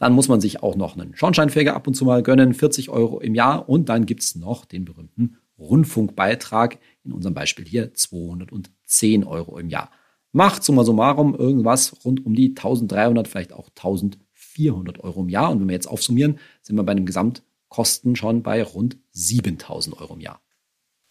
Dann 0.00 0.12
muss 0.12 0.26
man 0.26 0.40
sich 0.40 0.62
auch 0.62 0.74
noch 0.74 0.96
einen 0.96 1.14
Schornsteinfeger 1.14 1.76
ab 1.76 1.86
und 1.86 1.94
zu 1.94 2.04
mal 2.04 2.24
gönnen, 2.24 2.54
40 2.54 2.90
Euro 2.90 3.20
im 3.20 3.36
Jahr. 3.36 3.68
Und 3.68 3.88
dann 3.88 4.04
gibt's 4.06 4.34
noch 4.34 4.64
den 4.64 4.84
berühmten 4.84 5.36
Rundfunkbeitrag, 5.58 6.78
in 7.04 7.12
unserem 7.12 7.34
Beispiel 7.34 7.64
hier 7.64 7.94
210 7.94 9.24
Euro 9.24 9.58
im 9.58 9.68
Jahr 9.68 9.90
macht 10.32 10.62
summa 10.62 10.84
summarum 10.84 11.34
irgendwas 11.34 12.04
rund 12.04 12.24
um 12.24 12.34
die 12.34 12.50
1300, 12.50 13.28
vielleicht 13.28 13.52
auch 13.52 13.68
1400 13.68 15.00
Euro 15.00 15.22
im 15.22 15.28
Jahr. 15.28 15.50
Und 15.50 15.60
wenn 15.60 15.68
wir 15.68 15.74
jetzt 15.74 15.88
aufsummieren, 15.88 16.38
sind 16.62 16.76
wir 16.76 16.82
bei 16.82 16.92
einem 16.92 17.06
Gesamtkosten 17.06 18.16
schon 18.16 18.42
bei 18.42 18.62
rund 18.62 18.98
7000 19.12 20.00
Euro 20.00 20.14
im 20.14 20.20
Jahr. 20.20 20.40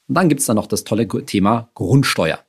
Und 0.07 0.15
dann 0.15 0.29
gibt 0.29 0.41
es 0.41 0.47
da 0.47 0.53
noch 0.53 0.67
das 0.67 0.83
tolle 0.83 1.07
Thema 1.07 1.69
Grundsteuer. 1.75 2.39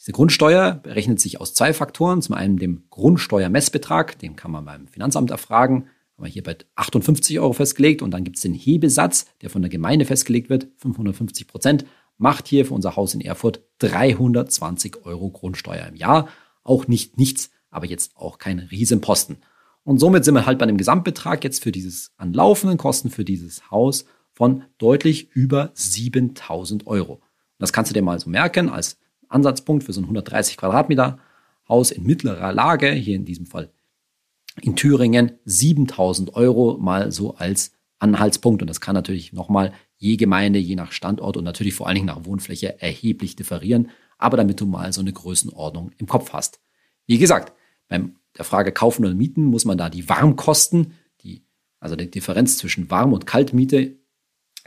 Diese 0.00 0.12
Grundsteuer 0.12 0.80
berechnet 0.82 1.20
sich 1.20 1.42
aus 1.42 1.52
zwei 1.52 1.74
Faktoren. 1.74 2.22
Zum 2.22 2.34
einen 2.34 2.56
dem 2.56 2.84
Grundsteuermessbetrag, 2.88 4.18
den 4.18 4.34
kann 4.34 4.50
man 4.50 4.64
beim 4.64 4.88
Finanzamt 4.88 5.30
erfragen, 5.30 5.88
haben 6.16 6.24
wir 6.24 6.28
hier 6.28 6.42
bei 6.42 6.56
58 6.74 7.38
Euro 7.38 7.52
festgelegt. 7.52 8.00
Und 8.00 8.10
dann 8.12 8.24
gibt 8.24 8.36
es 8.36 8.42
den 8.42 8.54
Hebesatz, 8.54 9.26
der 9.42 9.50
von 9.50 9.60
der 9.60 9.68
Gemeinde 9.68 10.06
festgelegt 10.06 10.48
wird, 10.48 10.68
550 10.78 11.46
Prozent 11.46 11.84
macht 12.16 12.48
hier 12.48 12.64
für 12.64 12.74
unser 12.74 12.96
Haus 12.96 13.12
in 13.12 13.20
Erfurt 13.20 13.62
320 13.78 15.04
Euro 15.04 15.30
Grundsteuer 15.30 15.86
im 15.86 15.96
Jahr. 15.96 16.28
Auch 16.62 16.88
nicht 16.88 17.18
nichts, 17.18 17.50
aber 17.70 17.86
jetzt 17.86 18.16
auch 18.16 18.38
kein 18.38 18.58
Riesenposten. 18.58 19.38
Und 19.84 19.98
somit 19.98 20.24
sind 20.24 20.34
wir 20.34 20.46
halt 20.46 20.58
bei 20.58 20.64
einem 20.64 20.78
Gesamtbetrag 20.78 21.44
jetzt 21.44 21.62
für 21.62 21.72
dieses 21.72 22.12
an 22.16 22.32
laufenden 22.32 22.78
Kosten 22.78 23.10
für 23.10 23.24
dieses 23.24 23.70
Haus 23.70 24.06
von 24.32 24.64
deutlich 24.78 25.30
über 25.32 25.72
7000 25.74 26.86
Euro. 26.86 27.14
Und 27.14 27.22
das 27.58 27.72
kannst 27.72 27.90
du 27.90 27.94
dir 27.94 28.02
mal 28.02 28.18
so 28.18 28.30
merken 28.30 28.70
als 28.70 28.98
Ansatzpunkt 29.30 29.84
für 29.84 29.92
so 29.92 30.00
ein 30.00 30.04
130 30.04 30.56
Quadratmeter 30.56 31.18
Haus 31.68 31.90
in 31.90 32.04
mittlerer 32.04 32.52
Lage, 32.52 32.90
hier 32.90 33.16
in 33.16 33.24
diesem 33.24 33.46
Fall 33.46 33.70
in 34.60 34.76
Thüringen, 34.76 35.32
7000 35.44 36.34
Euro 36.34 36.76
mal 36.78 37.12
so 37.12 37.36
als 37.36 37.72
Anhaltspunkt. 37.98 38.62
Und 38.62 38.68
das 38.68 38.80
kann 38.80 38.94
natürlich 38.94 39.32
nochmal 39.32 39.72
je 39.96 40.16
Gemeinde, 40.16 40.58
je 40.58 40.74
nach 40.74 40.92
Standort 40.92 41.36
und 41.36 41.44
natürlich 41.44 41.74
vor 41.74 41.86
allen 41.86 41.94
Dingen 41.94 42.06
nach 42.06 42.24
Wohnfläche 42.24 42.80
erheblich 42.80 43.36
differieren, 43.36 43.90
aber 44.18 44.36
damit 44.36 44.60
du 44.60 44.66
mal 44.66 44.92
so 44.92 45.00
eine 45.00 45.12
Größenordnung 45.12 45.92
im 45.98 46.06
Kopf 46.06 46.32
hast. 46.32 46.60
Wie 47.06 47.18
gesagt, 47.18 47.52
beim 47.88 48.16
der 48.36 48.44
Frage 48.44 48.72
kaufen 48.72 49.04
oder 49.04 49.14
mieten 49.14 49.44
muss 49.44 49.64
man 49.64 49.78
da 49.78 49.90
die 49.90 50.08
Warmkosten, 50.08 50.94
die, 51.22 51.44
also 51.80 51.96
die 51.96 52.10
Differenz 52.10 52.58
zwischen 52.58 52.90
Warm- 52.90 53.12
und 53.12 53.26
Kaltmiete 53.26 53.99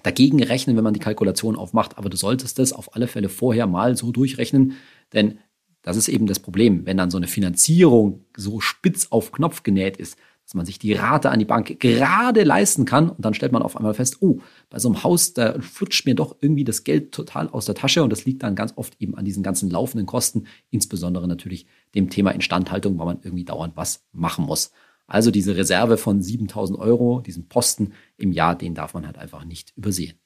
dagegen 0.04 0.44
rechnen, 0.44 0.76
wenn 0.76 0.84
man 0.84 0.94
die 0.94 1.00
Kalkulation 1.00 1.56
aufmacht, 1.56 1.98
aber 1.98 2.10
du 2.10 2.18
solltest 2.18 2.60
das 2.60 2.74
auf 2.74 2.96
alle 2.96 3.08
Fälle 3.08 3.30
vorher 3.30 3.68
mal 3.68 3.98
so 3.98 4.12
durchrechnen, 4.12 4.74
denn 5.14 5.40
das 5.82 5.98
ist 5.98 6.08
eben 6.08 6.28
das 6.28 6.40
Problem, 6.40 6.86
wenn 6.86 6.98
dann 6.98 7.12
so 7.12 7.18
eine 7.18 7.28
Finanzierung 7.28 8.26
so 8.38 8.60
spitz 8.62 9.08
auf 9.10 9.32
Knopf 9.32 9.64
genäht 9.64 9.98
ist, 9.98 10.18
dass 10.46 10.56
man 10.56 10.66
sich 10.66 10.78
die 10.78 10.94
Rate 10.94 11.30
an 11.30 11.40
die 11.40 11.46
Bank 11.46 11.80
gerade 11.80 12.44
leisten 12.44 12.86
kann 12.86 13.10
und 13.10 13.24
dann 13.24 13.34
stellt 13.34 13.54
man 13.54 13.62
auf 13.62 13.78
einmal 13.78 13.94
fest, 13.94 14.18
oh, 14.22 14.40
bei 14.70 14.80
so 14.80 14.90
einem 14.90 15.04
Haus, 15.04 15.34
da 15.34 15.60
flutscht 15.62 16.06
mir 16.06 16.16
doch 16.16 16.36
irgendwie 16.42 16.66
das 16.66 16.84
Geld 16.84 17.14
total 17.14 17.48
aus 17.50 17.66
der 17.66 17.76
Tasche. 17.76 18.04
Und 18.04 18.10
das 18.10 18.26
liegt 18.26 18.44
dann 18.44 18.56
ganz 18.56 18.74
oft 18.76 19.00
eben 19.00 19.16
an 19.16 19.24
diesen 19.24 19.42
ganzen 19.42 19.70
laufenden 19.70 20.06
Kosten, 20.06 20.46
insbesondere 20.70 21.28
natürlich 21.28 21.66
dem 21.96 22.10
Thema 22.10 22.32
Instandhaltung, 22.32 22.98
weil 22.98 23.06
man 23.06 23.20
irgendwie 23.24 23.46
dauernd 23.46 23.78
was 23.78 24.04
machen 24.12 24.46
muss. 24.46 24.72
Also 25.08 25.32
diese 25.32 25.56
Reserve 25.56 25.98
von 25.98 26.22
7000 26.22 26.80
Euro, 26.80 27.22
diesen 27.22 27.48
Posten 27.48 27.94
im 28.18 28.32
Jahr, 28.32 28.56
den 28.56 28.74
darf 28.74 28.94
man 28.94 29.06
halt 29.06 29.18
einfach 29.18 29.46
nicht 29.46 29.74
übersehen. 29.76 30.18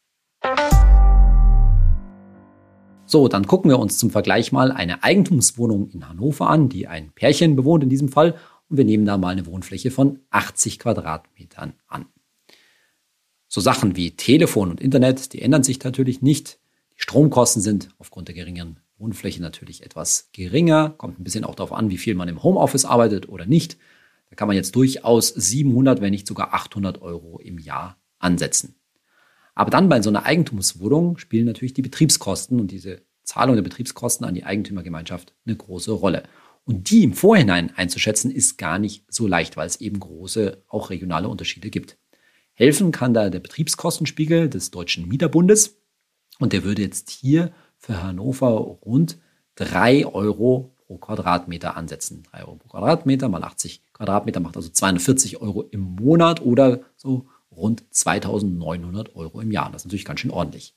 So, 3.06 3.30
dann 3.30 3.48
gucken 3.48 3.72
wir 3.72 3.80
uns 3.80 3.98
zum 3.98 4.10
Vergleich 4.10 4.52
mal 4.52 4.72
eine 4.72 5.04
Eigentumswohnung 5.04 5.90
in 5.90 6.10
Hannover 6.10 6.50
an, 6.50 6.68
die 6.68 6.88
ein 6.88 7.12
Pärchen 7.12 7.56
bewohnt 7.56 7.84
in 7.84 7.90
diesem 7.90 8.10
Fall 8.10 8.36
und 8.70 8.78
wir 8.78 8.84
nehmen 8.84 9.06
da 9.06 9.18
mal 9.18 9.30
eine 9.30 9.46
Wohnfläche 9.46 9.92
von 9.92 10.20
80 10.30 10.78
Quadratmetern 10.80 11.74
an. 11.88 12.06
So 13.48 13.62
Sachen 13.62 13.96
wie 13.96 14.12
Telefon 14.12 14.72
und 14.72 14.82
Internet, 14.82 15.32
die 15.32 15.42
ändern 15.42 15.64
sich 15.64 15.82
natürlich 15.82 16.22
nicht. 16.22 16.60
Die 16.98 17.02
Stromkosten 17.02 17.62
sind 17.62 17.90
aufgrund 17.98 18.28
der 18.28 18.36
geringeren 18.36 18.82
Wohnfläche 18.98 19.42
natürlich 19.42 19.84
etwas 19.84 20.30
geringer. 20.34 20.90
Kommt 20.98 21.18
ein 21.18 21.24
bisschen 21.24 21.46
auch 21.46 21.56
darauf 21.56 21.72
an, 21.72 21.90
wie 21.90 21.98
viel 21.98 22.14
man 22.14 22.28
im 22.28 22.44
Homeoffice 22.44 22.84
arbeitet 22.84 23.30
oder 23.30 23.46
nicht. 23.46 23.78
Da 24.30 24.36
kann 24.36 24.48
man 24.48 24.58
jetzt 24.58 24.76
durchaus 24.76 25.30
700, 25.30 26.02
wenn 26.02 26.12
nicht 26.12 26.28
sogar 26.28 26.54
800 26.54 27.02
Euro 27.02 27.40
im 27.40 27.60
Jahr 27.60 28.00
ansetzen. 28.20 28.76
Aber 29.56 29.72
dann 29.72 29.90
bei 29.90 30.02
so 30.02 30.10
einer 30.10 30.26
Eigentumswohnung 30.26 31.18
spielen 31.18 31.46
natürlich 31.46 31.74
die 31.74 31.82
Betriebskosten 31.82 32.60
und 32.60 32.70
diese 32.70 33.02
Zahlung 33.24 33.56
der 33.56 33.64
Betriebskosten 33.64 34.26
an 34.26 34.36
die 34.36 34.44
Eigentümergemeinschaft 34.44 35.34
eine 35.46 35.56
große 35.56 35.92
Rolle. 35.92 36.24
Und 36.64 36.90
die 36.90 37.04
im 37.04 37.14
Vorhinein 37.14 37.76
einzuschätzen, 37.76 38.30
ist 38.30 38.58
gar 38.58 38.78
nicht 38.78 39.06
so 39.10 39.26
leicht, 39.26 39.58
weil 39.58 39.68
es 39.68 39.82
eben 39.82 40.00
große, 40.00 40.64
auch 40.68 40.90
regionale 40.90 41.30
Unterschiede 41.30 41.70
gibt. 41.70 41.98
Helfen 42.54 42.92
kann 42.92 43.14
da 43.14 43.30
der 43.30 43.40
Betriebskostenspiegel 43.40 44.50
des 44.50 44.72
Deutschen 44.72 45.08
Mieterbundes. 45.08 45.80
Und 46.40 46.54
der 46.54 46.64
würde 46.64 46.82
jetzt 46.82 47.10
hier 47.10 47.52
für 47.78 48.04
Hannover 48.04 48.50
rund 48.50 49.18
drei 49.56 50.06
Euro 50.06 50.76
pro 50.86 50.98
Quadratmeter 50.98 51.78
ansetzen. 51.78 52.24
Drei 52.24 52.44
Euro 52.44 52.56
pro 52.56 52.70
Quadratmeter 52.70 53.30
mal 53.30 53.44
80 53.44 53.84
Quadratmeter 53.98 54.40
macht 54.40 54.56
also 54.56 54.70
240 54.70 55.42
Euro 55.42 55.64
im 55.64 55.82
Monat 55.82 56.42
oder 56.42 56.82
so 56.96 57.28
rund 57.52 57.84
2900 57.90 59.16
Euro 59.16 59.42
im 59.42 59.52
Jahr. 59.52 59.72
Das 59.72 59.82
ist 59.82 59.86
natürlich 59.86 60.06
ganz 60.06 60.20
schön 60.20 60.32
ordentlich. 60.32 60.76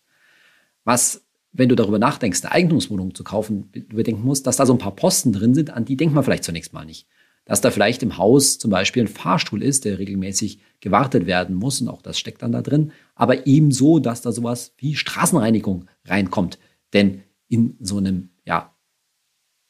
Was 0.85 1.23
wenn 1.53 1.69
du 1.69 1.75
darüber 1.75 1.99
nachdenkst, 1.99 2.43
eine 2.45 2.53
Eigentumswohnung 2.53 3.15
zu 3.15 3.25
kaufen, 3.25 3.71
bedenken 3.71 4.23
musst, 4.23 4.47
dass 4.47 4.57
da 4.57 4.67
so 4.67 4.73
ein 4.73 4.79
paar 4.79 4.95
Posten 4.95 5.33
drin 5.33 5.55
sind, 5.55 5.71
an 5.71 5.85
die 5.85 5.97
denkt 5.97 6.15
man 6.15 6.25
vielleicht 6.25 6.45
zunächst 6.45 6.73
mal 6.73 6.85
nicht. 6.85 7.07
Dass 7.45 7.61
da 7.61 7.71
vielleicht 7.71 8.03
im 8.03 8.19
Haus 8.19 8.59
zum 8.59 8.71
Beispiel 8.71 9.05
ein 9.05 9.09
Fahrstuhl 9.09 9.63
ist, 9.63 9.85
der 9.85 9.99
regelmäßig 9.99 10.61
gewartet 10.81 11.27
werden 11.27 11.57
muss 11.57 11.81
und 11.81 11.89
auch 11.89 12.03
das 12.03 12.19
steckt 12.19 12.43
dann 12.43 12.53
da 12.53 12.63
drin. 12.63 12.93
Aber 13.17 13.47
ebenso, 13.47 13.99
dass 13.99 14.23
da 14.23 14.31
sowas 14.31 14.75
wie 14.77 14.95
Straßenreinigung 14.95 15.87
reinkommt. 16.05 16.59
Denn 16.93 17.23
in 17.49 17.77
so 17.81 17.97
einem, 17.97 18.31
ja, 18.45 18.77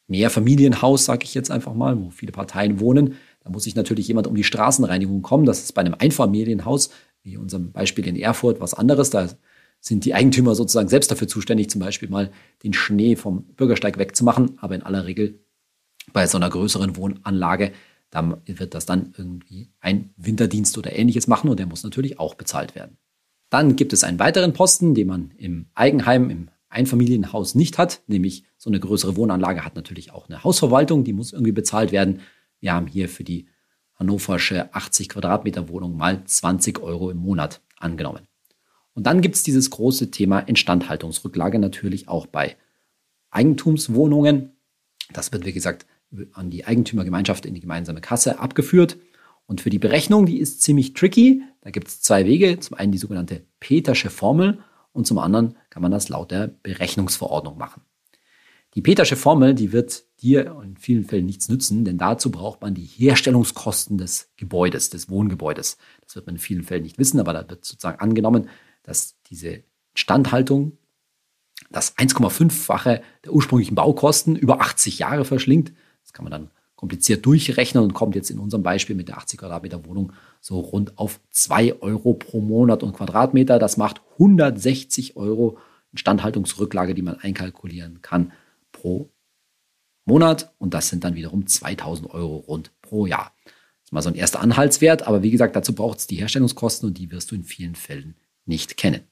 Mehrfamilienhaus, 0.09 1.04
sage 1.04 1.25
ich 1.25 1.35
jetzt 1.35 1.50
einfach 1.50 1.73
mal, 1.73 1.99
wo 1.99 2.11
viele 2.11 2.33
Parteien 2.33 2.80
wohnen, 2.80 3.14
da 3.40 3.50
muss 3.50 3.64
sich 3.64 3.75
natürlich 3.75 4.09
jemand 4.09 4.26
um 4.26 4.35
die 4.35 4.44
Straßenreinigung 4.44 5.23
kommen. 5.23 5.47
Das 5.47 5.62
ist 5.62 5.73
bei 5.73 5.80
einem 5.80 5.94
Einfamilienhaus, 5.99 6.90
wie 7.23 7.37
unserem 7.37 7.73
Beispiel 7.73 8.06
in 8.06 8.16
Erfurt, 8.16 8.61
was 8.61 8.75
anderes. 8.75 9.11
Da 9.11 9.28
sind 9.80 10.04
die 10.04 10.14
Eigentümer 10.14 10.54
sozusagen 10.54 10.88
selbst 10.88 11.11
dafür 11.11 11.26
zuständig, 11.28 11.70
zum 11.70 11.80
Beispiel 11.80 12.09
mal 12.09 12.30
den 12.62 12.75
Schnee 12.75 13.16
vom 13.16 13.44
Bürgersteig 13.44 13.99
wegzumachen. 13.99 14.59
Aber 14.61 14.75
in 14.75 14.82
aller 14.82 15.06
Regel 15.06 15.40
bei 16.12 16.26
so 16.26 16.37
einer 16.37 16.50
größeren 16.50 16.97
Wohnanlage, 16.97 17.73
da 18.11 18.40
wird 18.44 18.75
das 18.75 18.87
dann 18.87 19.14
irgendwie 19.16 19.70
ein 19.80 20.11
Winterdienst 20.16 20.76
oder 20.76 20.97
ähnliches 20.97 21.26
machen 21.26 21.49
und 21.49 21.59
der 21.59 21.66
muss 21.66 21.85
natürlich 21.85 22.18
auch 22.18 22.35
bezahlt 22.35 22.75
werden. 22.75 22.99
Dann 23.49 23.76
gibt 23.76 23.92
es 23.92 24.04
einen 24.04 24.18
weiteren 24.18 24.52
Posten, 24.52 24.94
den 24.94 25.06
man 25.06 25.30
im 25.37 25.66
Eigenheim, 25.75 26.30
im 26.30 26.49
Einfamilienhaus 26.68 27.54
nicht 27.54 27.78
hat, 27.78 28.02
nämlich 28.06 28.44
so 28.56 28.70
eine 28.70 28.78
größere 28.78 29.16
Wohnanlage 29.16 29.64
hat 29.64 29.75
natürlich 29.75 30.12
auch 30.12 30.28
eine 30.28 30.44
Hausverwaltung, 30.44 31.04
die 31.04 31.12
muss 31.12 31.32
irgendwie 31.32 31.52
bezahlt 31.52 31.90
werden. 31.90 32.20
Wir 32.61 32.73
haben 32.75 32.87
hier 32.87 33.09
für 33.09 33.25
die 33.25 33.49
hannoversche 33.95 34.73
80 34.75 35.09
Quadratmeter 35.09 35.69
Wohnung 35.69 35.97
mal 35.97 36.25
20 36.25 36.79
Euro 36.81 37.11
im 37.11 37.19
Monat 37.19 37.61
angenommen. 37.76 38.26
Und 38.95 39.07
dann 39.07 39.21
gibt 39.21 39.37
es 39.37 39.43
dieses 39.43 39.71
große 39.71 40.11
Thema 40.11 40.40
Instandhaltungsrücklage 40.40 41.59
natürlich 41.59 42.09
auch 42.09 42.26
bei 42.26 42.57
Eigentumswohnungen. 43.31 44.52
Das 45.12 45.33
wird, 45.33 45.45
wie 45.45 45.52
gesagt, 45.52 45.87
an 46.33 46.50
die 46.50 46.64
Eigentümergemeinschaft 46.64 47.47
in 47.47 47.55
die 47.55 47.61
gemeinsame 47.61 48.00
Kasse 48.00 48.38
abgeführt. 48.38 48.99
Und 49.47 49.61
für 49.61 49.71
die 49.71 49.79
Berechnung, 49.79 50.26
die 50.26 50.38
ist 50.38 50.62
ziemlich 50.62 50.95
tricky. 50.95 51.43
Da 51.61 51.71
gibt 51.71 51.88
es 51.88 52.00
zwei 52.02 52.26
Wege. 52.26 52.59
Zum 52.61 52.76
einen 52.76 52.93
die 52.93 52.99
sogenannte 52.99 53.45
Petersche 53.61 54.11
Formel 54.11 54.59
und 54.93 55.07
zum 55.07 55.19
anderen 55.19 55.57
kann 55.71 55.83
man 55.83 55.93
das 55.93 56.09
laut 56.09 56.31
der 56.31 56.49
Berechnungsverordnung 56.49 57.59
machen. 57.59 57.83
Die 58.75 58.83
Petersche 58.83 59.17
Formel, 59.17 59.55
die 59.55 59.73
wird 59.73 60.05
dir 60.22 60.56
in 60.62 60.76
vielen 60.76 61.04
Fällen 61.04 61.26
nichts 61.26 61.48
nützen, 61.48 61.84
denn 61.84 61.98
dazu 61.98 62.30
braucht 62.30 62.60
man 62.62 62.74
die 62.74 62.84
Herstellungskosten 62.84 63.98
des 63.98 64.30
Gebäudes, 64.36 64.90
des 64.90 65.08
Wohngebäudes. 65.08 65.78
Das 66.02 66.14
wird 66.14 66.26
man 66.26 66.36
in 66.36 66.40
vielen 66.40 66.62
Fällen 66.62 66.82
nicht 66.82 66.98
wissen, 66.98 67.20
aber 67.20 67.32
da 67.32 67.48
wird 67.48 67.64
sozusagen 67.64 68.00
angenommen, 68.00 68.48
dass 68.82 69.16
diese 69.30 69.62
Standhaltung 69.94 70.78
das 71.70 71.96
1,5-fache 71.96 73.02
der 73.24 73.32
ursprünglichen 73.32 73.74
Baukosten 73.74 74.36
über 74.36 74.60
80 74.60 74.98
Jahre 74.98 75.24
verschlingt. 75.24 75.72
Das 76.02 76.12
kann 76.12 76.24
man 76.24 76.32
dann 76.32 76.50
kompliziert 76.74 77.26
durchrechnen 77.26 77.84
und 77.84 77.92
kommt 77.92 78.14
jetzt 78.14 78.30
in 78.30 78.38
unserem 78.38 78.62
Beispiel 78.62 78.96
mit 78.96 79.08
der 79.08 79.18
80 79.18 79.38
Quadratmeter 79.38 79.84
Wohnung 79.84 80.12
so 80.40 80.60
rund 80.60 80.96
auf 80.98 81.20
2 81.30 81.82
Euro 81.82 82.14
pro 82.14 82.40
Monat 82.40 82.82
und 82.82 82.94
Quadratmeter. 82.94 83.58
Das 83.58 83.76
macht 83.76 84.00
160 84.12 85.16
Euro 85.16 85.58
Instandhaltungsrücklage, 85.92 86.94
die 86.94 87.02
man 87.02 87.16
einkalkulieren 87.16 88.00
kann 88.00 88.32
pro 88.72 89.10
Monat. 90.11 90.52
Und 90.59 90.75
das 90.75 90.88
sind 90.88 91.05
dann 91.05 91.14
wiederum 91.14 91.47
2000 91.47 92.11
Euro 92.11 92.37
rund 92.37 92.73
pro 92.83 93.07
Jahr. 93.07 93.33
Das 93.45 93.85
ist 93.85 93.93
mal 93.93 94.02
so 94.02 94.11
ein 94.11 94.17
erster 94.17 94.40
Anhaltswert. 94.40 95.07
Aber 95.07 95.23
wie 95.23 95.31
gesagt, 95.31 95.57
dazu 95.57 95.75
braucht 95.75 96.00
es 96.00 96.07
die 96.07 96.17
Herstellungskosten 96.17 96.88
und 96.88 96.99
die 96.99 97.11
wirst 97.11 97.31
du 97.31 97.37
in 97.37 97.45
vielen 97.45 97.75
Fällen 97.76 98.17
nicht 98.45 98.76
kennen. 98.76 99.02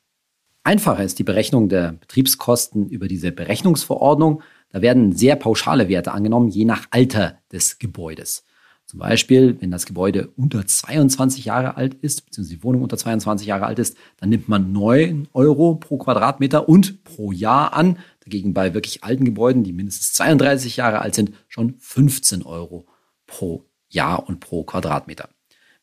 Einfacher 0.65 1.05
ist 1.05 1.19
die 1.19 1.25
Berechnung 1.25 1.69
der 1.69 1.93
Betriebskosten 1.93 2.91
über 2.91 3.09
diese 3.09 3.33
Berechnungsverordnung. 3.33 4.43
Da 4.71 4.83
werden 4.83 5.13
sehr 5.13 5.37
pauschale 5.37 5.89
Werte 5.89 6.13
angenommen, 6.13 6.49
je 6.49 6.65
nach 6.65 6.89
Alter 6.91 7.39
des 7.51 7.79
Gebäudes. 7.79 8.45
Zum 8.89 9.01
Beispiel, 9.01 9.61
wenn 9.61 9.71
das 9.71 9.85
Gebäude 9.85 10.29
unter 10.35 10.67
22 10.67 11.45
Jahre 11.45 11.77
alt 11.77 11.93
ist, 12.01 12.25
beziehungsweise 12.25 12.57
die 12.57 12.65
Wohnung 12.65 12.81
unter 12.81 12.97
22 12.97 13.47
Jahre 13.47 13.67
alt 13.67 13.79
ist, 13.79 13.99
dann 14.17 14.31
nimmt 14.31 14.49
man 14.49 14.73
9 14.73 15.29
Euro 15.35 15.75
pro 15.75 15.99
Quadratmeter 15.99 16.71
und 16.71 17.05
pro 17.05 17.31
Jahr 17.31 17.75
an. 17.75 17.99
Dagegen 18.25 18.55
bei 18.55 18.73
wirklich 18.73 19.05
alten 19.05 19.27
Gebäuden, 19.27 19.63
die 19.63 19.75
mindestens 19.75 20.15
32 20.15 20.79
Jahre 20.79 21.03
alt 21.03 21.15
sind, 21.15 21.33
schon 21.49 21.75
15 21.79 22.43
Euro 22.45 22.87
pro 23.27 23.67
Jahr 23.91 24.27
und 24.27 24.41
pro 24.41 24.65
Quadratmeter. 24.65 25.29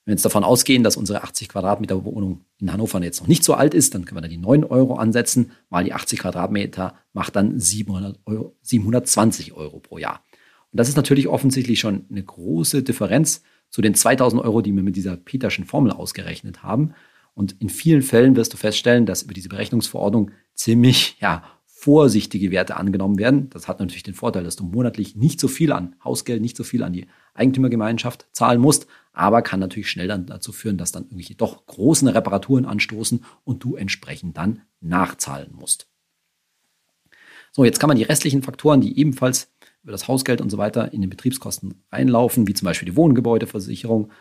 Wenn 0.06 0.12
wir 0.12 0.16
jetzt 0.16 0.26
davon 0.26 0.44
ausgehen, 0.44 0.82
dass 0.82 0.98
unsere 0.98 1.22
80 1.22 1.50
Quadratmeter 1.50 2.06
Wohnung 2.06 2.42
in 2.60 2.74
Hannover 2.74 3.04
jetzt 3.04 3.22
noch 3.22 3.28
nicht 3.28 3.44
so 3.44 3.54
alt 3.54 3.76
ist, 3.76 3.94
dann 3.94 4.06
können 4.06 4.18
wir 4.18 4.22
da 4.24 4.28
die 4.28 4.38
9 4.38 4.64
Euro 4.64 4.96
ansetzen, 4.96 5.52
mal 5.70 5.84
die 5.84 5.94
80 5.94 6.20
Quadratmeter 6.20 6.96
macht 7.14 7.36
dann 7.36 7.60
700 7.60 8.20
Euro, 8.26 8.56
720 8.64 9.54
Euro 9.54 9.80
pro 9.80 10.00
Jahr. 10.00 10.25
Und 10.76 10.80
das 10.80 10.90
ist 10.90 10.98
natürlich 10.98 11.30
offensichtlich 11.30 11.80
schon 11.80 12.04
eine 12.12 12.22
große 12.22 12.84
Differenz 12.84 13.44
zu 13.70 13.82
den 13.82 13.96
2000 13.96 14.44
Euro, 14.44 14.62
die 14.62 14.74
wir 14.74 14.84
mit 14.84 14.98
dieser 14.98 15.16
Peterschen 15.16 15.64
Formel 15.64 15.94
ausgerechnet 15.94 16.64
haben. 16.64 16.94
Und 17.34 17.56
in 17.62 17.70
vielen 17.70 18.02
Fällen 18.02 18.36
wirst 18.36 18.52
du 18.52 18.58
feststellen, 18.58 19.06
dass 19.06 19.24
über 19.24 19.34
diese 19.34 19.48
Berechnungsverordnung 19.48 20.32
ziemlich 20.54 21.16
ja, 21.22 21.46
vorsichtige 21.66 22.52
Werte 22.52 22.76
angenommen 22.76 23.18
werden. 23.18 23.50
Das 23.52 23.70
hat 23.70 23.80
natürlich 23.80 24.04
den 24.04 24.16
Vorteil, 24.16 24.44
dass 24.44 24.58
du 24.58 24.66
monatlich 24.66 25.16
nicht 25.16 25.40
so 25.40 25.48
viel 25.48 25.72
an 25.72 25.96
Hausgeld, 26.04 26.42
nicht 26.42 26.58
so 26.58 26.66
viel 26.66 26.84
an 26.84 26.92
die 26.92 27.08
Eigentümergemeinschaft 27.36 28.28
zahlen 28.34 28.60
musst, 28.60 28.86
aber 29.14 29.44
kann 29.44 29.62
natürlich 29.62 29.90
schnell 29.90 30.10
dann 30.10 30.26
dazu 30.26 30.52
führen, 30.52 30.78
dass 30.78 30.92
dann 30.92 31.04
irgendwelche 31.04 31.36
doch 31.36 31.66
großen 31.68 32.10
Reparaturen 32.10 32.66
anstoßen 32.66 33.24
und 33.46 33.64
du 33.64 33.78
entsprechend 33.78 34.36
dann 34.36 34.64
nachzahlen 34.82 35.54
musst. 35.54 35.88
So, 37.56 37.64
jetzt 37.64 37.80
kann 37.80 37.88
man 37.88 37.96
die 37.96 38.04
restlichen 38.04 38.44
Faktoren, 38.44 38.82
die 38.82 39.00
ebenfalls 39.00 39.48
über 39.86 39.92
das 39.92 40.08
Hausgeld 40.08 40.42
und 40.42 40.50
so 40.50 40.58
weiter 40.58 40.92
in 40.94 41.02
den 41.02 41.12
Betriebskosten 41.12 41.86
reinlaufen, 41.92 42.48
wie 42.48 42.56
zum 42.56 42.66
Beispiel 42.66 42.88
die 42.88 42.96
Wohngebäudeversicherung 42.96 44.12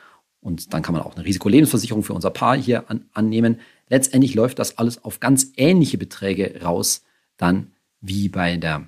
und 0.45 0.75
dann 0.75 0.83
kann 0.83 0.93
man 0.93 1.03
auch 1.03 1.17
eine 1.17 1.25
Risikolebensversicherung 1.25 2.03
für 2.03 2.13
unser 2.13 2.29
Paar 2.29 2.55
hier 2.55 2.91
an, 2.91 3.07
annehmen. 3.15 3.61
Letztendlich 3.89 4.35
läuft 4.35 4.59
das 4.59 4.77
alles 4.77 5.03
auf 5.03 5.19
ganz 5.19 5.53
ähnliche 5.57 5.97
Beträge 5.97 6.61
raus, 6.63 7.03
dann 7.39 7.73
wie 8.03 8.29
bei 8.29 8.59
der, 8.59 8.87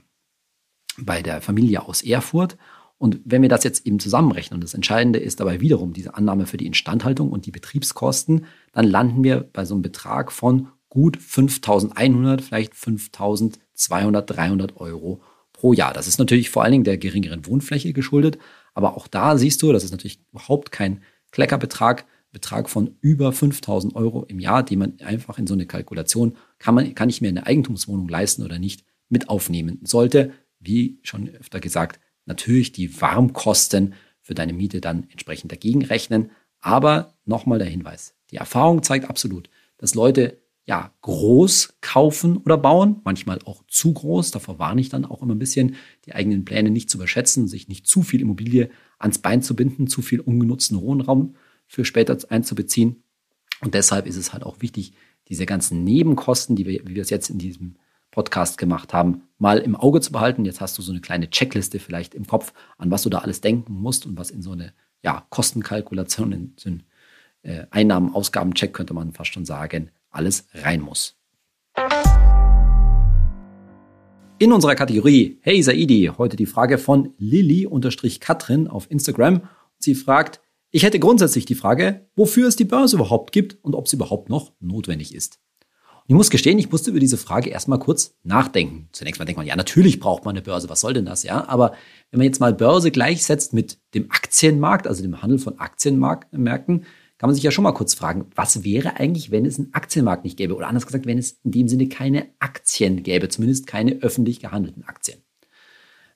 bei 0.99 1.23
der 1.23 1.40
Familie 1.40 1.88
aus 1.88 2.02
Erfurt. 2.02 2.59
Und 2.99 3.21
wenn 3.25 3.40
wir 3.40 3.49
das 3.49 3.64
jetzt 3.64 3.87
eben 3.87 3.99
zusammenrechnen, 3.99 4.59
und 4.59 4.64
das 4.64 4.75
Entscheidende 4.75 5.18
ist 5.18 5.40
dabei 5.40 5.62
wiederum 5.62 5.95
diese 5.95 6.14
Annahme 6.14 6.45
für 6.45 6.59
die 6.59 6.66
Instandhaltung 6.66 7.30
und 7.30 7.47
die 7.47 7.52
Betriebskosten, 7.52 8.45
dann 8.73 8.85
landen 8.85 9.25
wir 9.25 9.40
bei 9.40 9.64
so 9.64 9.75
einem 9.75 9.83
Betrag 9.83 10.33
von 10.33 10.68
gut 10.90 11.16
5100, 11.16 12.42
vielleicht 12.42 12.75
5200, 12.75 14.30
300 14.30 14.76
Euro 14.76 15.23
pro 15.57 15.73
Jahr. 15.73 15.93
Das 15.93 16.07
ist 16.07 16.19
natürlich 16.19 16.51
vor 16.51 16.63
allen 16.63 16.73
Dingen 16.73 16.85
der 16.85 16.99
geringeren 16.99 17.47
Wohnfläche 17.47 17.93
geschuldet, 17.93 18.39
aber 18.75 18.97
auch 18.97 19.09
da 19.09 19.39
siehst 19.39 19.63
du, 19.63 19.73
das 19.73 19.85
ist 19.85 19.91
natürlich 19.91 20.21
überhaupt 20.31 20.71
kein 20.71 21.03
Kleckerbetrag, 21.33 22.07
Betrag 22.31 22.69
von 22.69 22.97
über 23.01 23.33
5000 23.33 23.97
Euro 23.97 24.25
im 24.25 24.41
Jahr, 24.41 24.63
die 24.63 24.77
man 24.77 25.01
einfach 25.01 25.39
in 25.39 25.47
so 25.47 25.55
eine 25.55 25.65
Kalkulation, 25.65 26.37
kann, 26.59 26.75
man, 26.75 26.95
kann 26.95 27.09
ich 27.09 27.23
mir 27.23 27.29
eine 27.29 27.47
Eigentumswohnung 27.47 28.09
leisten 28.09 28.43
oder 28.43 28.59
nicht, 28.59 28.85
mit 29.09 29.31
aufnehmen 29.31 29.81
sollte. 29.85 30.33
Wie 30.61 30.99
schon 31.03 31.31
öfter 31.31 31.61
gesagt, 31.61 31.99
natürlich 32.27 32.73
die 32.73 33.01
Warmkosten 33.01 33.95
für 34.21 34.35
deine 34.35 34.53
Miete 34.53 34.83
dann 34.83 35.07
entsprechend 35.11 35.51
dagegen 35.51 35.85
rechnen. 35.85 36.31
Aber 36.61 37.15
nochmal 37.25 37.59
der 37.59 37.69
Hinweis. 37.69 38.15
Die 38.31 38.37
Erfahrung 38.37 38.83
zeigt 38.83 39.09
absolut, 39.09 39.49
dass 39.79 39.95
Leute 39.95 40.43
ja 40.66 40.92
groß 41.02 41.78
kaufen 41.80 42.38
oder 42.38 42.58
bauen, 42.58 43.00
manchmal 43.04 43.38
auch 43.44 43.62
zu 43.68 43.92
groß. 43.92 44.32
Davor 44.32 44.58
warne 44.58 44.80
ich 44.80 44.88
dann 44.88 45.04
auch 45.04 45.23
immer 45.23 45.35
ein 45.35 45.38
bisschen, 45.38 45.76
die 46.04 46.14
eigenen 46.14 46.44
Pläne 46.44 46.70
nicht 46.70 46.90
zu 46.90 46.99
überschätzen, 46.99 47.46
sich 47.46 47.68
nicht 47.68 47.87
zu 47.87 48.02
viel 48.02 48.20
Immobilie 48.20 48.70
ans 48.99 49.18
Bein 49.18 49.42
zu 49.42 49.54
binden, 49.54 49.87
zu 49.87 50.02
viel 50.02 50.20
ungenutzten 50.20 50.80
Wohnraum 50.80 51.37
für 51.66 51.85
später 51.85 52.18
einzubeziehen. 52.30 53.04
Und 53.61 53.75
deshalb 53.75 54.06
ist 54.06 54.16
es 54.16 54.32
halt 54.32 54.42
auch 54.42 54.61
wichtig, 54.61 54.92
diese 55.28 55.46
ganzen 55.46 55.85
Nebenkosten, 55.85 56.56
die 56.56 56.66
wir, 56.66 56.87
wie 56.87 56.94
wir 56.94 57.02
es 57.02 57.11
jetzt 57.11 57.30
in 57.30 57.38
diesem 57.38 57.76
Podcast 58.11 58.58
gemacht 58.58 58.92
haben, 58.92 59.23
mal 59.38 59.58
im 59.58 59.76
Auge 59.76 60.00
zu 60.00 60.11
behalten. 60.11 60.44
Jetzt 60.44 60.61
hast 60.61 60.78
du 60.78 60.82
so 60.82 60.90
eine 60.90 61.00
kleine 61.00 61.30
Checkliste 61.30 61.78
vielleicht 61.78 62.14
im 62.14 62.26
Kopf, 62.26 62.52
an 62.76 62.90
was 62.90 63.02
du 63.02 63.11
da 63.11 63.18
alles 63.18 63.40
denken 63.40 63.75
musst 63.75 64.06
und 64.06 64.18
was 64.18 64.30
in 64.30 64.42
so 64.42 64.52
eine 64.52 64.73
ja, 65.02 65.26
Kostenkalkulation, 65.30 66.32
in 66.32 66.54
so 66.56 66.70
einen 66.70 66.82
äh, 67.42 67.66
Einnahmen-Ausgaben-Check 67.70 68.73
könnte 68.73 68.94
man 68.94 69.12
fast 69.12 69.32
schon 69.32 69.44
sagen, 69.44 69.90
alles 70.16 70.49
rein 70.54 70.80
muss. 70.80 71.16
In 74.38 74.52
unserer 74.52 74.75
Kategorie 74.75 75.38
Hey 75.40 75.62
Saidi, 75.62 76.11
heute 76.18 76.37
die 76.37 76.46
Frage 76.46 76.78
von 76.78 77.14
Lilly-Katrin 77.18 78.68
auf 78.68 78.90
Instagram. 78.90 79.42
Sie 79.78 79.94
fragt, 79.94 80.40
ich 80.70 80.82
hätte 80.82 80.99
grundsätzlich 80.99 81.46
die 81.46 81.54
Frage, 81.54 82.06
wofür 82.16 82.49
es 82.49 82.56
die 82.56 82.64
Börse 82.64 82.96
überhaupt 82.96 83.32
gibt 83.32 83.56
und 83.62 83.75
ob 83.75 83.88
sie 83.88 83.96
überhaupt 83.96 84.28
noch 84.28 84.52
notwendig 84.61 85.14
ist. 85.14 85.38
Und 86.08 86.12
ich 86.12 86.16
muss 86.16 86.30
gestehen, 86.30 86.58
ich 86.58 86.70
musste 86.70 86.90
über 86.90 87.00
diese 87.00 87.16
Frage 87.16 87.49
erstmal 87.49 87.78
kurz 87.78 88.14
nachdenken. 88.25 88.88
Zunächst 88.92 89.18
mal 89.18 89.25
denkt 89.25 89.38
man, 89.38 89.46
ja, 89.46 89.56
natürlich 89.56 90.00
braucht 90.00 90.25
man 90.25 90.35
eine 90.35 90.42
Börse, 90.42 90.68
was 90.68 90.80
soll 90.80 90.92
denn 90.92 91.06
das, 91.06 91.23
ja? 91.23 91.49
Aber 91.49 91.73
wenn 92.11 92.18
man 92.18 92.26
jetzt 92.26 92.38
mal 92.38 92.52
Börse 92.52 92.90
gleichsetzt 92.90 93.54
mit 93.54 93.78
dem 93.94 94.11
Aktienmarkt, 94.11 94.87
also 94.87 95.02
dem 95.02 95.23
Handel 95.23 95.38
von 95.38 95.58
Aktienmärkten, 95.58 96.85
kann 97.18 97.28
man 97.28 97.35
sich 97.35 97.44
ja 97.44 97.50
schon 97.50 97.64
mal 97.64 97.73
kurz 97.73 97.94
fragen, 97.94 98.26
was 98.35 98.62
wäre 98.62 98.96
eigentlich, 98.96 99.30
wenn 99.30 99.46
es 99.46 99.58
einen 99.58 99.73
Aktienmarkt 99.73 100.25
nicht 100.25 100.37
gäbe? 100.37 100.54
Oder 100.54 100.68
anders 100.68 100.87
gesagt, 100.87 101.06
wenn 101.06 101.18
es 101.18 101.40
in 101.44 101.52
dem 101.52 101.68
Sinne 101.68 101.88
keine 101.88 102.26
Aktien 102.38 103.02
gäbe, 103.02 103.28
zumindest 103.28 103.66
keine 103.66 104.02
öffentlich 104.02 104.40
gehandelten 104.40 104.85
Aktien. 104.85 105.18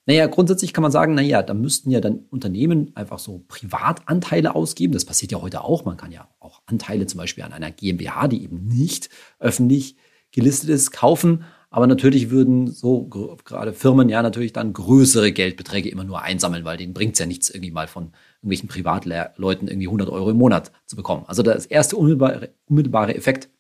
Naja, 0.07 0.27
grundsätzlich 0.27 0.73
kann 0.73 0.83
man 0.83 0.93
sagen, 0.93 1.15
naja, 1.15 1.43
da 1.43 1.55
müssten 1.55 1.91
ja 1.91 2.01
dann 2.01 2.25
Unternehmen 2.31 2.91
einfach 2.97 3.19
so 3.19 3.45
Privatanteile 3.49 4.55
ausgeben. 4.55 4.93
Das 4.93 5.05
passiert 5.05 5.33
ja 5.33 5.41
heute 5.41 5.63
auch. 5.63 5.85
Man 5.85 5.97
kann 5.97 6.11
ja 6.11 6.29
auch 6.41 6.63
Anteile 6.67 7.07
zum 7.07 7.19
Beispiel 7.19 7.45
an 7.45 7.53
einer 7.53 7.71
GmbH, 7.71 8.29
die 8.29 8.43
eben 8.43 8.67
nicht 8.67 9.09
öffentlich 9.39 9.97
gelistet 10.33 10.71
ist, 10.71 10.91
kaufen. 10.91 11.45
Aber 11.71 11.87
natürlich 11.87 12.31
würden 12.31 12.67
so 12.67 13.05
gerade 13.05 13.73
Firmen 13.73 14.09
ja 14.09 14.23
natürlich 14.23 14.53
dann 14.53 14.73
größere 14.73 15.33
Geldbeträge 15.33 15.89
immer 15.89 16.05
nur 16.05 16.23
einsammeln, 16.23 16.65
weil 16.65 16.77
denen 16.77 16.95
bringt 16.95 17.13
es 17.13 17.21
ja 17.21 17.27
nichts, 17.27 17.49
irgendwie 17.49 17.71
mal 17.71 17.87
von 17.87 18.13
irgendwelchen 18.43 18.69
Privatleuten 18.69 19.69
irgendwie 19.69 19.87
100 19.87 20.09
Euro 20.09 20.31
im 20.31 20.39
Monat 20.39 20.73
zu 20.87 20.97
bekommen. 20.97 21.25
Also 21.27 21.43
das 21.43 21.67
erste 21.67 21.97
unmittelbare, 21.97 22.51
unmittelbare 22.67 23.15
Effekt, 23.15 23.51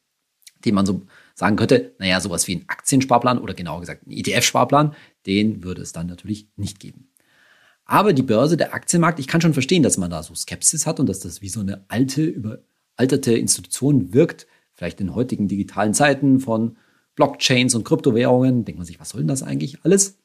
den 0.64 0.74
man 0.74 0.86
so 0.86 1.02
sagen 1.34 1.56
könnte, 1.56 1.94
naja, 1.98 2.20
sowas 2.20 2.46
wie 2.46 2.56
ein 2.56 2.64
Aktiensparplan 2.66 3.38
oder 3.38 3.54
genauer 3.54 3.80
gesagt 3.80 4.06
ein 4.06 4.12
ETF-Sparplan, 4.12 4.94
den 5.26 5.62
würde 5.62 5.82
es 5.82 5.92
dann 5.92 6.06
natürlich 6.06 6.48
nicht 6.56 6.80
geben. 6.80 7.08
Aber 7.84 8.12
die 8.12 8.22
Börse, 8.22 8.56
der 8.56 8.72
Aktienmarkt, 8.72 9.18
ich 9.18 9.26
kann 9.26 9.40
schon 9.40 9.52
verstehen, 9.52 9.82
dass 9.82 9.98
man 9.98 10.10
da 10.10 10.22
so 10.22 10.34
Skepsis 10.34 10.86
hat 10.86 11.00
und 11.00 11.08
dass 11.08 11.20
das 11.20 11.42
wie 11.42 11.48
so 11.48 11.60
eine 11.60 11.84
alte, 11.88 12.22
überalterte 12.22 13.32
Institution 13.32 14.14
wirkt, 14.14 14.46
vielleicht 14.72 15.00
in 15.00 15.14
heutigen 15.14 15.48
digitalen 15.48 15.92
Zeiten 15.92 16.40
von 16.40 16.76
Blockchains 17.16 17.74
und 17.74 17.84
Kryptowährungen, 17.84 18.64
denkt 18.64 18.78
man 18.78 18.86
sich, 18.86 19.00
was 19.00 19.10
soll 19.10 19.22
denn 19.22 19.28
das 19.28 19.42
eigentlich 19.42 19.84
alles? 19.84 20.18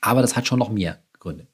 Aber 0.00 0.20
das 0.20 0.36
hat 0.36 0.46
schon 0.46 0.58
noch 0.58 0.70
mehr 0.70 1.02
Gründe. 1.20 1.46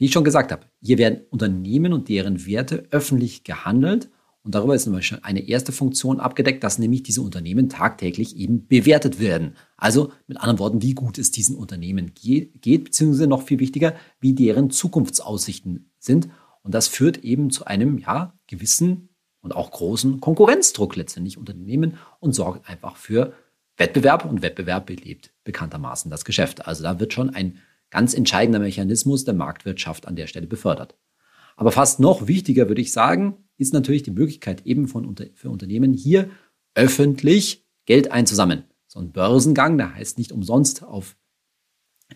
Wie 0.00 0.06
ich 0.06 0.12
schon 0.12 0.24
gesagt 0.24 0.50
habe, 0.50 0.64
hier 0.80 0.96
werden 0.96 1.20
Unternehmen 1.28 1.92
und 1.92 2.08
deren 2.08 2.46
Werte 2.46 2.86
öffentlich 2.90 3.44
gehandelt 3.44 4.08
und 4.42 4.54
darüber 4.54 4.74
ist 4.74 4.84
zum 4.84 4.94
Beispiel 4.94 5.18
eine 5.22 5.46
erste 5.46 5.72
Funktion 5.72 6.20
abgedeckt, 6.20 6.64
dass 6.64 6.78
nämlich 6.78 7.02
diese 7.02 7.20
Unternehmen 7.20 7.68
tagtäglich 7.68 8.34
eben 8.34 8.66
bewertet 8.66 9.20
werden. 9.20 9.56
Also 9.76 10.10
mit 10.26 10.38
anderen 10.38 10.58
Worten, 10.58 10.80
wie 10.80 10.94
gut 10.94 11.18
es 11.18 11.32
diesen 11.32 11.54
Unternehmen 11.54 12.14
geht, 12.14 12.62
beziehungsweise 12.62 13.26
noch 13.26 13.42
viel 13.42 13.58
wichtiger, 13.58 13.94
wie 14.20 14.32
deren 14.32 14.70
Zukunftsaussichten 14.70 15.90
sind. 15.98 16.30
Und 16.62 16.74
das 16.74 16.88
führt 16.88 17.18
eben 17.18 17.50
zu 17.50 17.66
einem 17.66 17.98
ja 17.98 18.32
gewissen 18.46 19.10
und 19.42 19.54
auch 19.54 19.70
großen 19.70 20.18
Konkurrenzdruck 20.22 20.96
letztendlich 20.96 21.36
Unternehmen 21.36 21.98
und 22.20 22.32
sorgt 22.32 22.66
einfach 22.70 22.96
für 22.96 23.34
Wettbewerb 23.76 24.24
und 24.24 24.40
Wettbewerb 24.40 24.86
belebt 24.86 25.34
bekanntermaßen 25.44 26.10
das 26.10 26.24
Geschäft. 26.24 26.66
Also 26.66 26.82
da 26.82 26.98
wird 26.98 27.12
schon 27.12 27.28
ein 27.28 27.58
ganz 27.90 28.14
entscheidender 28.14 28.60
Mechanismus 28.60 29.24
der 29.24 29.34
Marktwirtschaft 29.34 30.06
an 30.06 30.16
der 30.16 30.26
Stelle 30.26 30.46
befördert. 30.46 30.96
Aber 31.56 31.72
fast 31.72 32.00
noch 32.00 32.26
wichtiger 32.26 32.68
würde 32.68 32.80
ich 32.80 32.92
sagen, 32.92 33.36
ist 33.58 33.74
natürlich 33.74 34.02
die 34.02 34.12
Möglichkeit 34.12 34.66
eben 34.66 34.88
von, 34.88 35.14
für 35.34 35.50
Unternehmen 35.50 35.92
hier 35.92 36.30
öffentlich 36.74 37.66
Geld 37.84 38.10
einzusammeln. 38.12 38.64
So 38.86 38.98
ein 39.00 39.12
Börsengang, 39.12 39.76
der 39.76 39.94
heißt 39.94 40.18
nicht 40.18 40.32
umsonst 40.32 40.82
auf 40.82 41.16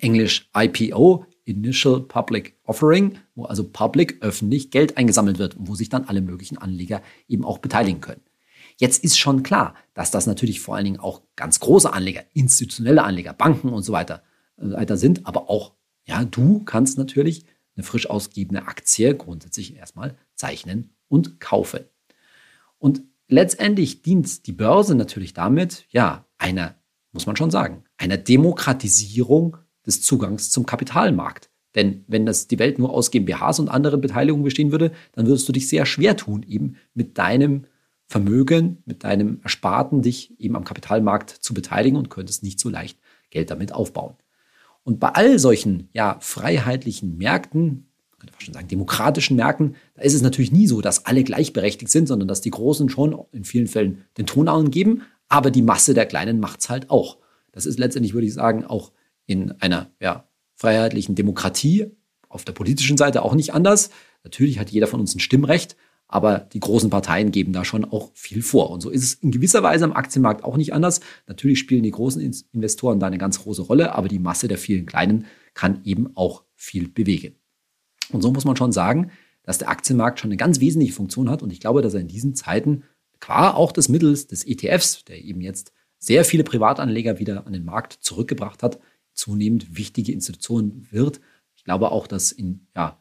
Englisch 0.01 0.51
IPO, 0.57 1.27
Initial 1.45 2.01
Public 2.01 2.59
Offering, 2.65 3.19
wo 3.35 3.45
also 3.45 3.69
public 3.69 4.23
öffentlich 4.23 4.71
Geld 4.71 4.97
eingesammelt 4.97 5.39
wird 5.39 5.57
und 5.57 5.69
wo 5.69 5.75
sich 5.75 5.89
dann 5.89 6.05
alle 6.05 6.23
möglichen 6.23 6.59
Anleger 6.59 7.03
eben 7.29 7.45
auch 7.45 7.59
beteiligen 7.59 8.01
können. 8.01 8.23
Jetzt 8.77 9.05
ist 9.05 9.19
schon 9.19 9.43
klar, 9.43 9.75
dass 9.93 10.11
das 10.11 10.27
natürlich 10.27 10.61
vor 10.61 10.75
allen 10.75 10.85
Dingen 10.85 11.01
auch 11.01 11.23
ganz 11.37 11.61
große 11.61 11.93
Anleger, 11.93 12.23
institutionelle 12.33 13.05
Anleger, 13.05 13.33
Banken 13.33 13.69
und 13.69 13.83
so 13.83 13.93
weiter, 13.93 14.23
äh, 14.57 14.73
weiter 14.73 14.97
sind, 14.97 15.27
aber 15.27 15.51
auch, 15.51 15.75
ja, 16.07 16.25
du 16.25 16.61
kannst 16.65 16.99
natürlich 16.99 17.45
eine 17.77 17.85
frisch 17.85 18.09
ausgegebene 18.09 18.67
Aktie 18.67 19.15
grundsätzlich 19.15 19.77
erstmal 19.77 20.17
zeichnen 20.35 20.91
und 21.09 21.41
kaufen. 21.41 21.81
Und 22.79 23.03
letztendlich 23.29 24.03
dient 24.03 24.47
die 24.47 24.53
Börse 24.53 24.95
natürlich 24.95 25.35
damit, 25.35 25.87
ja, 25.91 26.27
einer, 26.39 26.77
muss 27.13 27.27
man 27.27 27.37
schon 27.37 27.51
sagen, 27.51 27.85
einer 27.97 28.17
Demokratisierung 28.17 29.57
des 29.87 30.03
Zugangs 30.03 30.51
zum 30.51 30.67
Kapitalmarkt. 30.67 31.51
Denn 31.75 32.05
wenn 32.07 32.27
das 32.27 32.47
die 32.47 32.59
Welt 32.59 32.79
nur 32.79 32.91
aus 32.91 33.11
GmbHs 33.11 33.59
und 33.59 33.69
anderen 33.69 34.01
Beteiligungen 34.01 34.45
bestehen 34.45 34.71
würde, 34.71 34.93
dann 35.13 35.27
würdest 35.27 35.49
du 35.49 35.53
dich 35.53 35.69
sehr 35.69 35.87
schwer 35.87 36.17
tun, 36.17 36.45
eben 36.45 36.77
mit 36.95 37.19
deinem 37.19 37.65
Vermögen, 38.07 38.83
mit 38.85 39.03
deinem 39.03 39.41
Ersparten 39.43 40.03
dich 40.03 40.39
eben 40.39 40.57
am 40.57 40.65
Kapitalmarkt 40.65 41.31
zu 41.31 41.55
beteiligen 41.55 41.99
und 41.99 42.11
könntest 42.11 42.43
nicht 42.43 42.61
so 42.61 42.69
leicht 42.69 42.99
Geld 43.31 43.51
damit 43.51 43.73
aufbauen. 43.73 44.15
Und 44.85 45.01
bei 45.01 45.09
all 45.09 45.39
solchen 45.39 45.89
ja, 45.93 46.19
freiheitlichen 46.21 47.17
Märkten, 47.17 47.89
man 48.11 48.19
könnte 48.19 48.45
schon 48.45 48.55
sagen 48.55 48.69
demokratischen 48.69 49.37
Märkten, 49.37 49.77
da 49.95 50.03
ist 50.03 50.15
es 50.15 50.23
natürlich 50.23 50.53
nie 50.53 50.67
so, 50.67 50.81
dass 50.81 51.07
alle 51.07 51.25
gleichberechtigt 51.25 51.91
sind, 51.91 52.07
sondern 52.07 52.29
dass 52.29 52.43
die 52.43 52.51
Großen 52.51 52.89
schon 52.89 53.19
in 53.33 53.45
vielen 53.45 53.67
Fällen 53.67 54.05
den 54.19 54.27
Ton 54.27 54.49
angeben, 54.49 55.03
aber 55.29 55.51
die 55.51 55.63
Masse 55.63 55.95
der 55.95 56.07
Kleinen 56.07 56.39
macht 56.39 56.61
es 56.61 56.69
halt 56.69 56.91
auch. 56.91 57.19
Das 57.51 57.67
ist 57.67 57.79
letztendlich, 57.79 58.15
würde 58.15 58.27
ich 58.27 58.35
sagen, 58.35 58.65
auch 58.65 58.93
in 59.27 59.53
einer 59.61 59.91
ja, 60.01 60.29
freiheitlichen 60.55 61.15
Demokratie 61.15 61.91
auf 62.29 62.45
der 62.45 62.53
politischen 62.53 62.97
Seite 62.97 63.23
auch 63.23 63.35
nicht 63.35 63.55
anders. 63.55 63.91
Natürlich 64.23 64.59
hat 64.59 64.71
jeder 64.71 64.87
von 64.87 65.01
uns 65.01 65.15
ein 65.15 65.21
Stimmrecht, 65.21 65.77
aber 66.09 66.39
die 66.39 66.61
großen 66.61 66.91
Parteien 66.91 67.31
geben 67.31 67.53
da 67.53 67.65
schon 67.65 67.85
auch 67.85 68.11
viel 68.15 68.43
vor. 68.43 68.71
Und 68.71 68.81
so 68.81 68.91
ist 68.91 69.03
es 69.03 69.15
in 69.15 69.31
gewisser 69.31 69.63
Weise 69.63 69.85
am 69.85 69.93
Aktienmarkt 69.93 70.45
auch 70.45 70.57
nicht 70.57 70.73
anders. 70.73 71.01
Natürlich 71.27 71.59
spielen 71.59 71.83
die 71.83 71.91
großen 71.91 72.21
Investoren 72.53 73.01
da 73.01 73.07
eine 73.07 73.19
ganz 73.19 73.41
große 73.41 73.63
Rolle, 73.63 73.95
aber 73.95 74.09
die 74.09 74.19
Masse 74.19 74.49
der 74.49 74.59
vielen 74.59 74.87
kleinen 74.87 75.27
kann 75.55 75.81
eben 75.85 76.17
auch 76.17 76.45
viel 76.55 76.89
bewegen. 76.89 77.37
Und 78.11 78.23
so 78.23 78.31
muss 78.31 78.45
man 78.45 78.57
schon 78.57 78.73
sagen, 78.73 79.11
dass 79.43 79.59
der 79.59 79.69
Aktienmarkt 79.69 80.21
schon 80.21 80.29
eine 80.29 80.37
ganz 80.37 80.61
wesentliche 80.61 80.95
Funktion 80.95 81.31
hat. 81.31 81.43
Und 81.43 81.53
ich 81.53 81.61
glaube, 81.61 81.83
dass 81.83 81.95
er 81.95 82.01
in 82.01 82.09
diesen 82.09 82.35
Zeiten 82.35 82.85
qua 83.21 83.53
auch 83.53 83.73
des 83.73 83.89
Mittels 83.89 84.27
des 84.27 84.47
ETFs, 84.47 85.05
der 85.05 85.23
eben 85.23 85.41
jetzt 85.41 85.73
sehr 85.99 86.25
viele 86.25 86.45
Privatanleger 86.45 87.19
wieder 87.19 87.47
an 87.47 87.53
den 87.53 87.65
Markt 87.65 87.95
zurückgebracht 87.95 88.63
hat, 88.63 88.79
zunehmend 89.15 89.77
wichtige 89.77 90.13
Institution 90.13 90.87
wird. 90.91 91.21
Ich 91.57 91.65
glaube 91.65 91.91
auch, 91.91 92.07
dass 92.07 92.33
in 92.33 92.67
ja, 92.75 93.01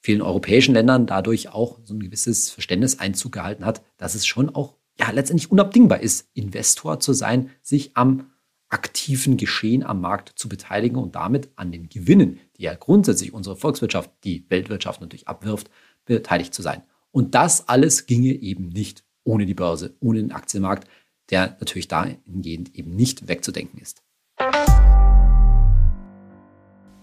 vielen 0.00 0.22
europäischen 0.22 0.74
Ländern 0.74 1.06
dadurch 1.06 1.50
auch 1.50 1.78
so 1.84 1.94
ein 1.94 2.00
gewisses 2.00 2.50
Verständnis 2.50 2.98
Einzug 2.98 3.32
gehalten 3.32 3.64
hat, 3.64 3.82
dass 3.96 4.14
es 4.14 4.26
schon 4.26 4.54
auch 4.54 4.74
ja 4.98 5.10
letztendlich 5.10 5.50
unabdingbar 5.50 6.00
ist, 6.00 6.28
Investor 6.34 7.00
zu 7.00 7.12
sein, 7.12 7.50
sich 7.62 7.96
am 7.96 8.30
aktiven 8.68 9.36
Geschehen 9.36 9.82
am 9.82 10.00
Markt 10.00 10.38
zu 10.38 10.48
beteiligen 10.48 10.96
und 10.96 11.16
damit 11.16 11.50
an 11.56 11.72
den 11.72 11.88
Gewinnen, 11.88 12.38
die 12.56 12.62
ja 12.62 12.74
grundsätzlich 12.74 13.32
unsere 13.32 13.56
Volkswirtschaft, 13.56 14.10
die 14.24 14.44
Weltwirtschaft 14.48 15.00
natürlich 15.00 15.28
abwirft, 15.28 15.70
beteiligt 16.04 16.54
zu 16.54 16.62
sein. 16.62 16.82
Und 17.10 17.34
das 17.34 17.68
alles 17.68 18.06
ginge 18.06 18.32
eben 18.32 18.68
nicht 18.68 19.04
ohne 19.24 19.44
die 19.44 19.54
Börse, 19.54 19.96
ohne 20.00 20.20
den 20.20 20.32
Aktienmarkt, 20.32 20.88
der 21.30 21.56
natürlich 21.58 21.88
dahingehend 21.88 22.74
eben 22.74 22.94
nicht 22.94 23.28
wegzudenken 23.28 23.80
ist. 23.80 24.02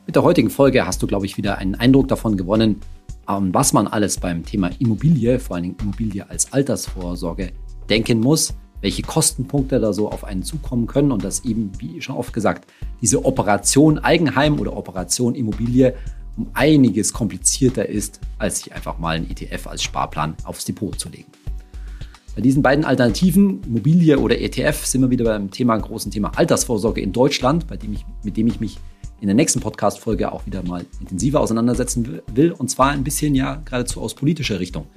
Mit 0.07 0.15
der 0.15 0.23
heutigen 0.23 0.49
Folge 0.49 0.87
hast 0.87 1.03
du, 1.03 1.07
glaube 1.07 1.25
ich, 1.25 1.35
wieder 1.35 1.57
einen 1.57 1.75
Eindruck 1.75 2.07
davon 2.07 2.37
gewonnen, 2.37 2.79
an 3.25 3.53
was 3.53 3.73
man 3.73 3.87
alles 3.87 4.17
beim 4.17 4.45
Thema 4.45 4.69
Immobilie, 4.79 5.37
vor 5.37 5.57
allen 5.57 5.63
Dingen 5.63 5.75
Immobilie 5.81 6.29
als 6.29 6.53
Altersvorsorge, 6.53 7.51
denken 7.89 8.21
muss, 8.21 8.53
welche 8.79 9.01
Kostenpunkte 9.01 9.81
da 9.81 9.91
so 9.91 10.09
auf 10.09 10.23
einen 10.23 10.43
zukommen 10.43 10.87
können 10.87 11.11
und 11.11 11.25
dass 11.25 11.43
eben, 11.43 11.73
wie 11.79 12.01
schon 12.01 12.15
oft 12.15 12.31
gesagt, 12.31 12.71
diese 13.01 13.25
Operation 13.25 13.99
Eigenheim 13.99 14.61
oder 14.61 14.77
Operation 14.77 15.35
Immobilie 15.35 15.93
um 16.37 16.47
einiges 16.53 17.11
komplizierter 17.11 17.89
ist, 17.89 18.21
als 18.37 18.59
sich 18.59 18.73
einfach 18.73 18.99
mal 18.99 19.17
ein 19.17 19.29
ETF 19.29 19.67
als 19.67 19.83
Sparplan 19.83 20.37
aufs 20.45 20.63
Depot 20.63 20.97
zu 20.97 21.09
legen. 21.09 21.33
Bei 22.33 22.41
diesen 22.41 22.61
beiden 22.61 22.85
Alternativen, 22.85 23.61
Immobilie 23.65 24.17
oder 24.17 24.39
ETF, 24.39 24.85
sind 24.85 25.01
wir 25.01 25.09
wieder 25.09 25.25
beim 25.25 25.51
Thema, 25.51 25.75
großen 25.75 26.11
Thema 26.11 26.31
Altersvorsorge 26.37 27.01
in 27.01 27.11
Deutschland, 27.11 27.67
bei 27.67 27.75
dem 27.75 27.91
ich, 27.91 28.05
mit 28.23 28.37
dem 28.37 28.47
ich 28.47 28.61
mich 28.61 28.77
in 29.19 29.27
der 29.27 29.35
nächsten 29.35 29.59
Podcast-Folge 29.59 30.31
auch 30.31 30.45
wieder 30.45 30.63
mal 30.63 30.85
intensiver 30.99 31.39
auseinandersetzen 31.39 32.21
will. 32.33 32.51
Und 32.51 32.69
zwar 32.69 32.91
ein 32.91 33.03
bisschen 33.03 33.35
ja 33.35 33.61
geradezu 33.65 34.01
aus 34.01 34.13
politischer 34.13 34.59
Richtung. 34.59 34.87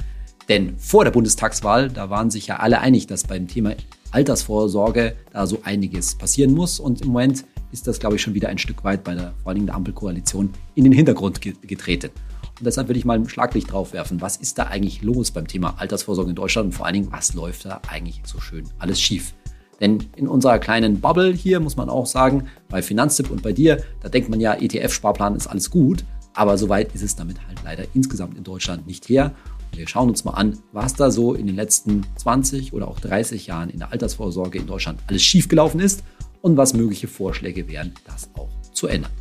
Denn 0.49 0.77
vor 0.79 1.05
der 1.05 1.13
Bundestagswahl, 1.13 1.89
da 1.89 2.11
waren 2.11 2.31
sich 2.31 2.49
ja 2.49 2.57
alle 2.57 2.81
einig, 2.81 3.07
dass 3.07 3.25
beim 3.25 3.47
Thema 3.47 3.75
Altersvorsorge 4.11 5.15
da 5.33 5.47
so 5.47 5.61
einiges 5.63 6.17
passieren 6.17 6.53
muss. 6.53 6.81
Und 6.81 7.03
im 7.03 7.09
Moment 7.09 7.45
ist 7.73 7.87
das, 7.87 8.01
glaube 8.01 8.17
ich, 8.17 8.23
schon 8.23 8.35
wieder 8.35 8.49
ein 8.49 8.59
Stück 8.59 8.83
weit 8.83 9.05
bei 9.05 9.15
der, 9.15 9.33
vor 9.43 9.53
allem 9.53 9.67
der 9.67 9.77
Ampelkoalition 9.77 10.51
in 10.75 10.85
den 10.85 10.93
Hintergrund 10.93 11.41
getreten. 11.41 12.11
Und 12.59 12.67
deshalb 12.67 12.89
will 12.89 12.97
ich 12.97 13.05
mal 13.05 13.19
ein 13.19 13.29
Schlaglicht 13.29 13.73
drauf 13.73 13.93
werfen. 13.93 14.21
Was 14.21 14.37
ist 14.37 14.59
da 14.59 14.65
eigentlich 14.65 15.03
los 15.03 15.31
beim 15.31 15.47
Thema 15.47 15.77
Altersvorsorge 15.79 16.31
in 16.31 16.37
Deutschland? 16.37 16.67
Und 16.67 16.73
vor 16.73 16.85
allen 16.85 16.95
Dingen, 16.95 17.13
was 17.13 17.33
läuft 17.35 17.65
da 17.65 17.81
eigentlich 17.89 18.21
so 18.25 18.41
schön 18.41 18.65
alles 18.79 19.01
schief? 19.01 19.33
Denn 19.81 20.05
in 20.17 20.29
unserer 20.29 20.59
kleinen 20.59 21.01
Bubble 21.01 21.33
hier 21.33 21.61
muss 21.61 21.77
man 21.77 21.89
auch 21.89 22.07
sagen, 22.07 22.49
bei 22.69 22.83
Finanztipp 22.83 23.31
und 23.31 23.43
bei 23.43 23.53
dir, 23.53 23.83
da 24.03 24.09
denkt 24.09 24.29
man 24.29 24.41
ja, 24.41 24.55
ETF-Sparplan 24.55 25.35
ist 25.35 25.47
alles 25.47 25.71
gut. 25.71 26.05
Aber 26.35 26.59
soweit 26.59 26.95
ist 26.95 27.03
es 27.03 27.17
damit 27.17 27.45
halt 27.47 27.59
leider 27.65 27.85
insgesamt 27.95 28.37
in 28.37 28.45
Deutschland 28.45 28.87
nicht 28.87 29.09
her. 29.09 29.33
Wir 29.75 29.89
schauen 29.89 30.09
uns 30.09 30.25
mal 30.25 30.33
an, 30.33 30.59
was 30.73 30.95
da 30.95 31.11
so 31.11 31.35
in 31.35 31.47
den 31.47 31.57
letzten 31.57 32.05
20 32.17 32.73
oder 32.73 32.89
auch 32.89 33.01
30 33.01 33.47
Jahren 33.47 33.71
in 33.71 33.79
der 33.79 33.93
Altersvorsorge 33.93 34.59
in 34.59 34.67
Deutschland 34.67 35.01
alles 35.07 35.23
schiefgelaufen 35.23 35.81
ist 35.81 36.03
und 36.43 36.57
was 36.57 36.75
mögliche 36.75 37.09
Vorschläge 37.09 37.69
wären, 37.69 37.93
das 38.05 38.31
auch 38.35 38.51
zu 38.73 38.87
ändern. 38.87 39.13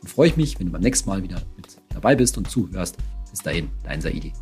Und 0.00 0.08
freue 0.08 0.28
ich 0.28 0.36
mich, 0.36 0.58
wenn 0.58 0.66
du 0.66 0.72
beim 0.72 0.82
nächsten 0.82 1.08
Mal 1.08 1.22
wieder 1.22 1.42
mit 1.56 1.66
dabei 1.90 2.16
bist 2.16 2.38
und 2.38 2.50
zuhörst. 2.50 2.96
Bis 3.30 3.40
dahin, 3.40 3.68
dein 3.84 4.00
Saidi. 4.00 4.32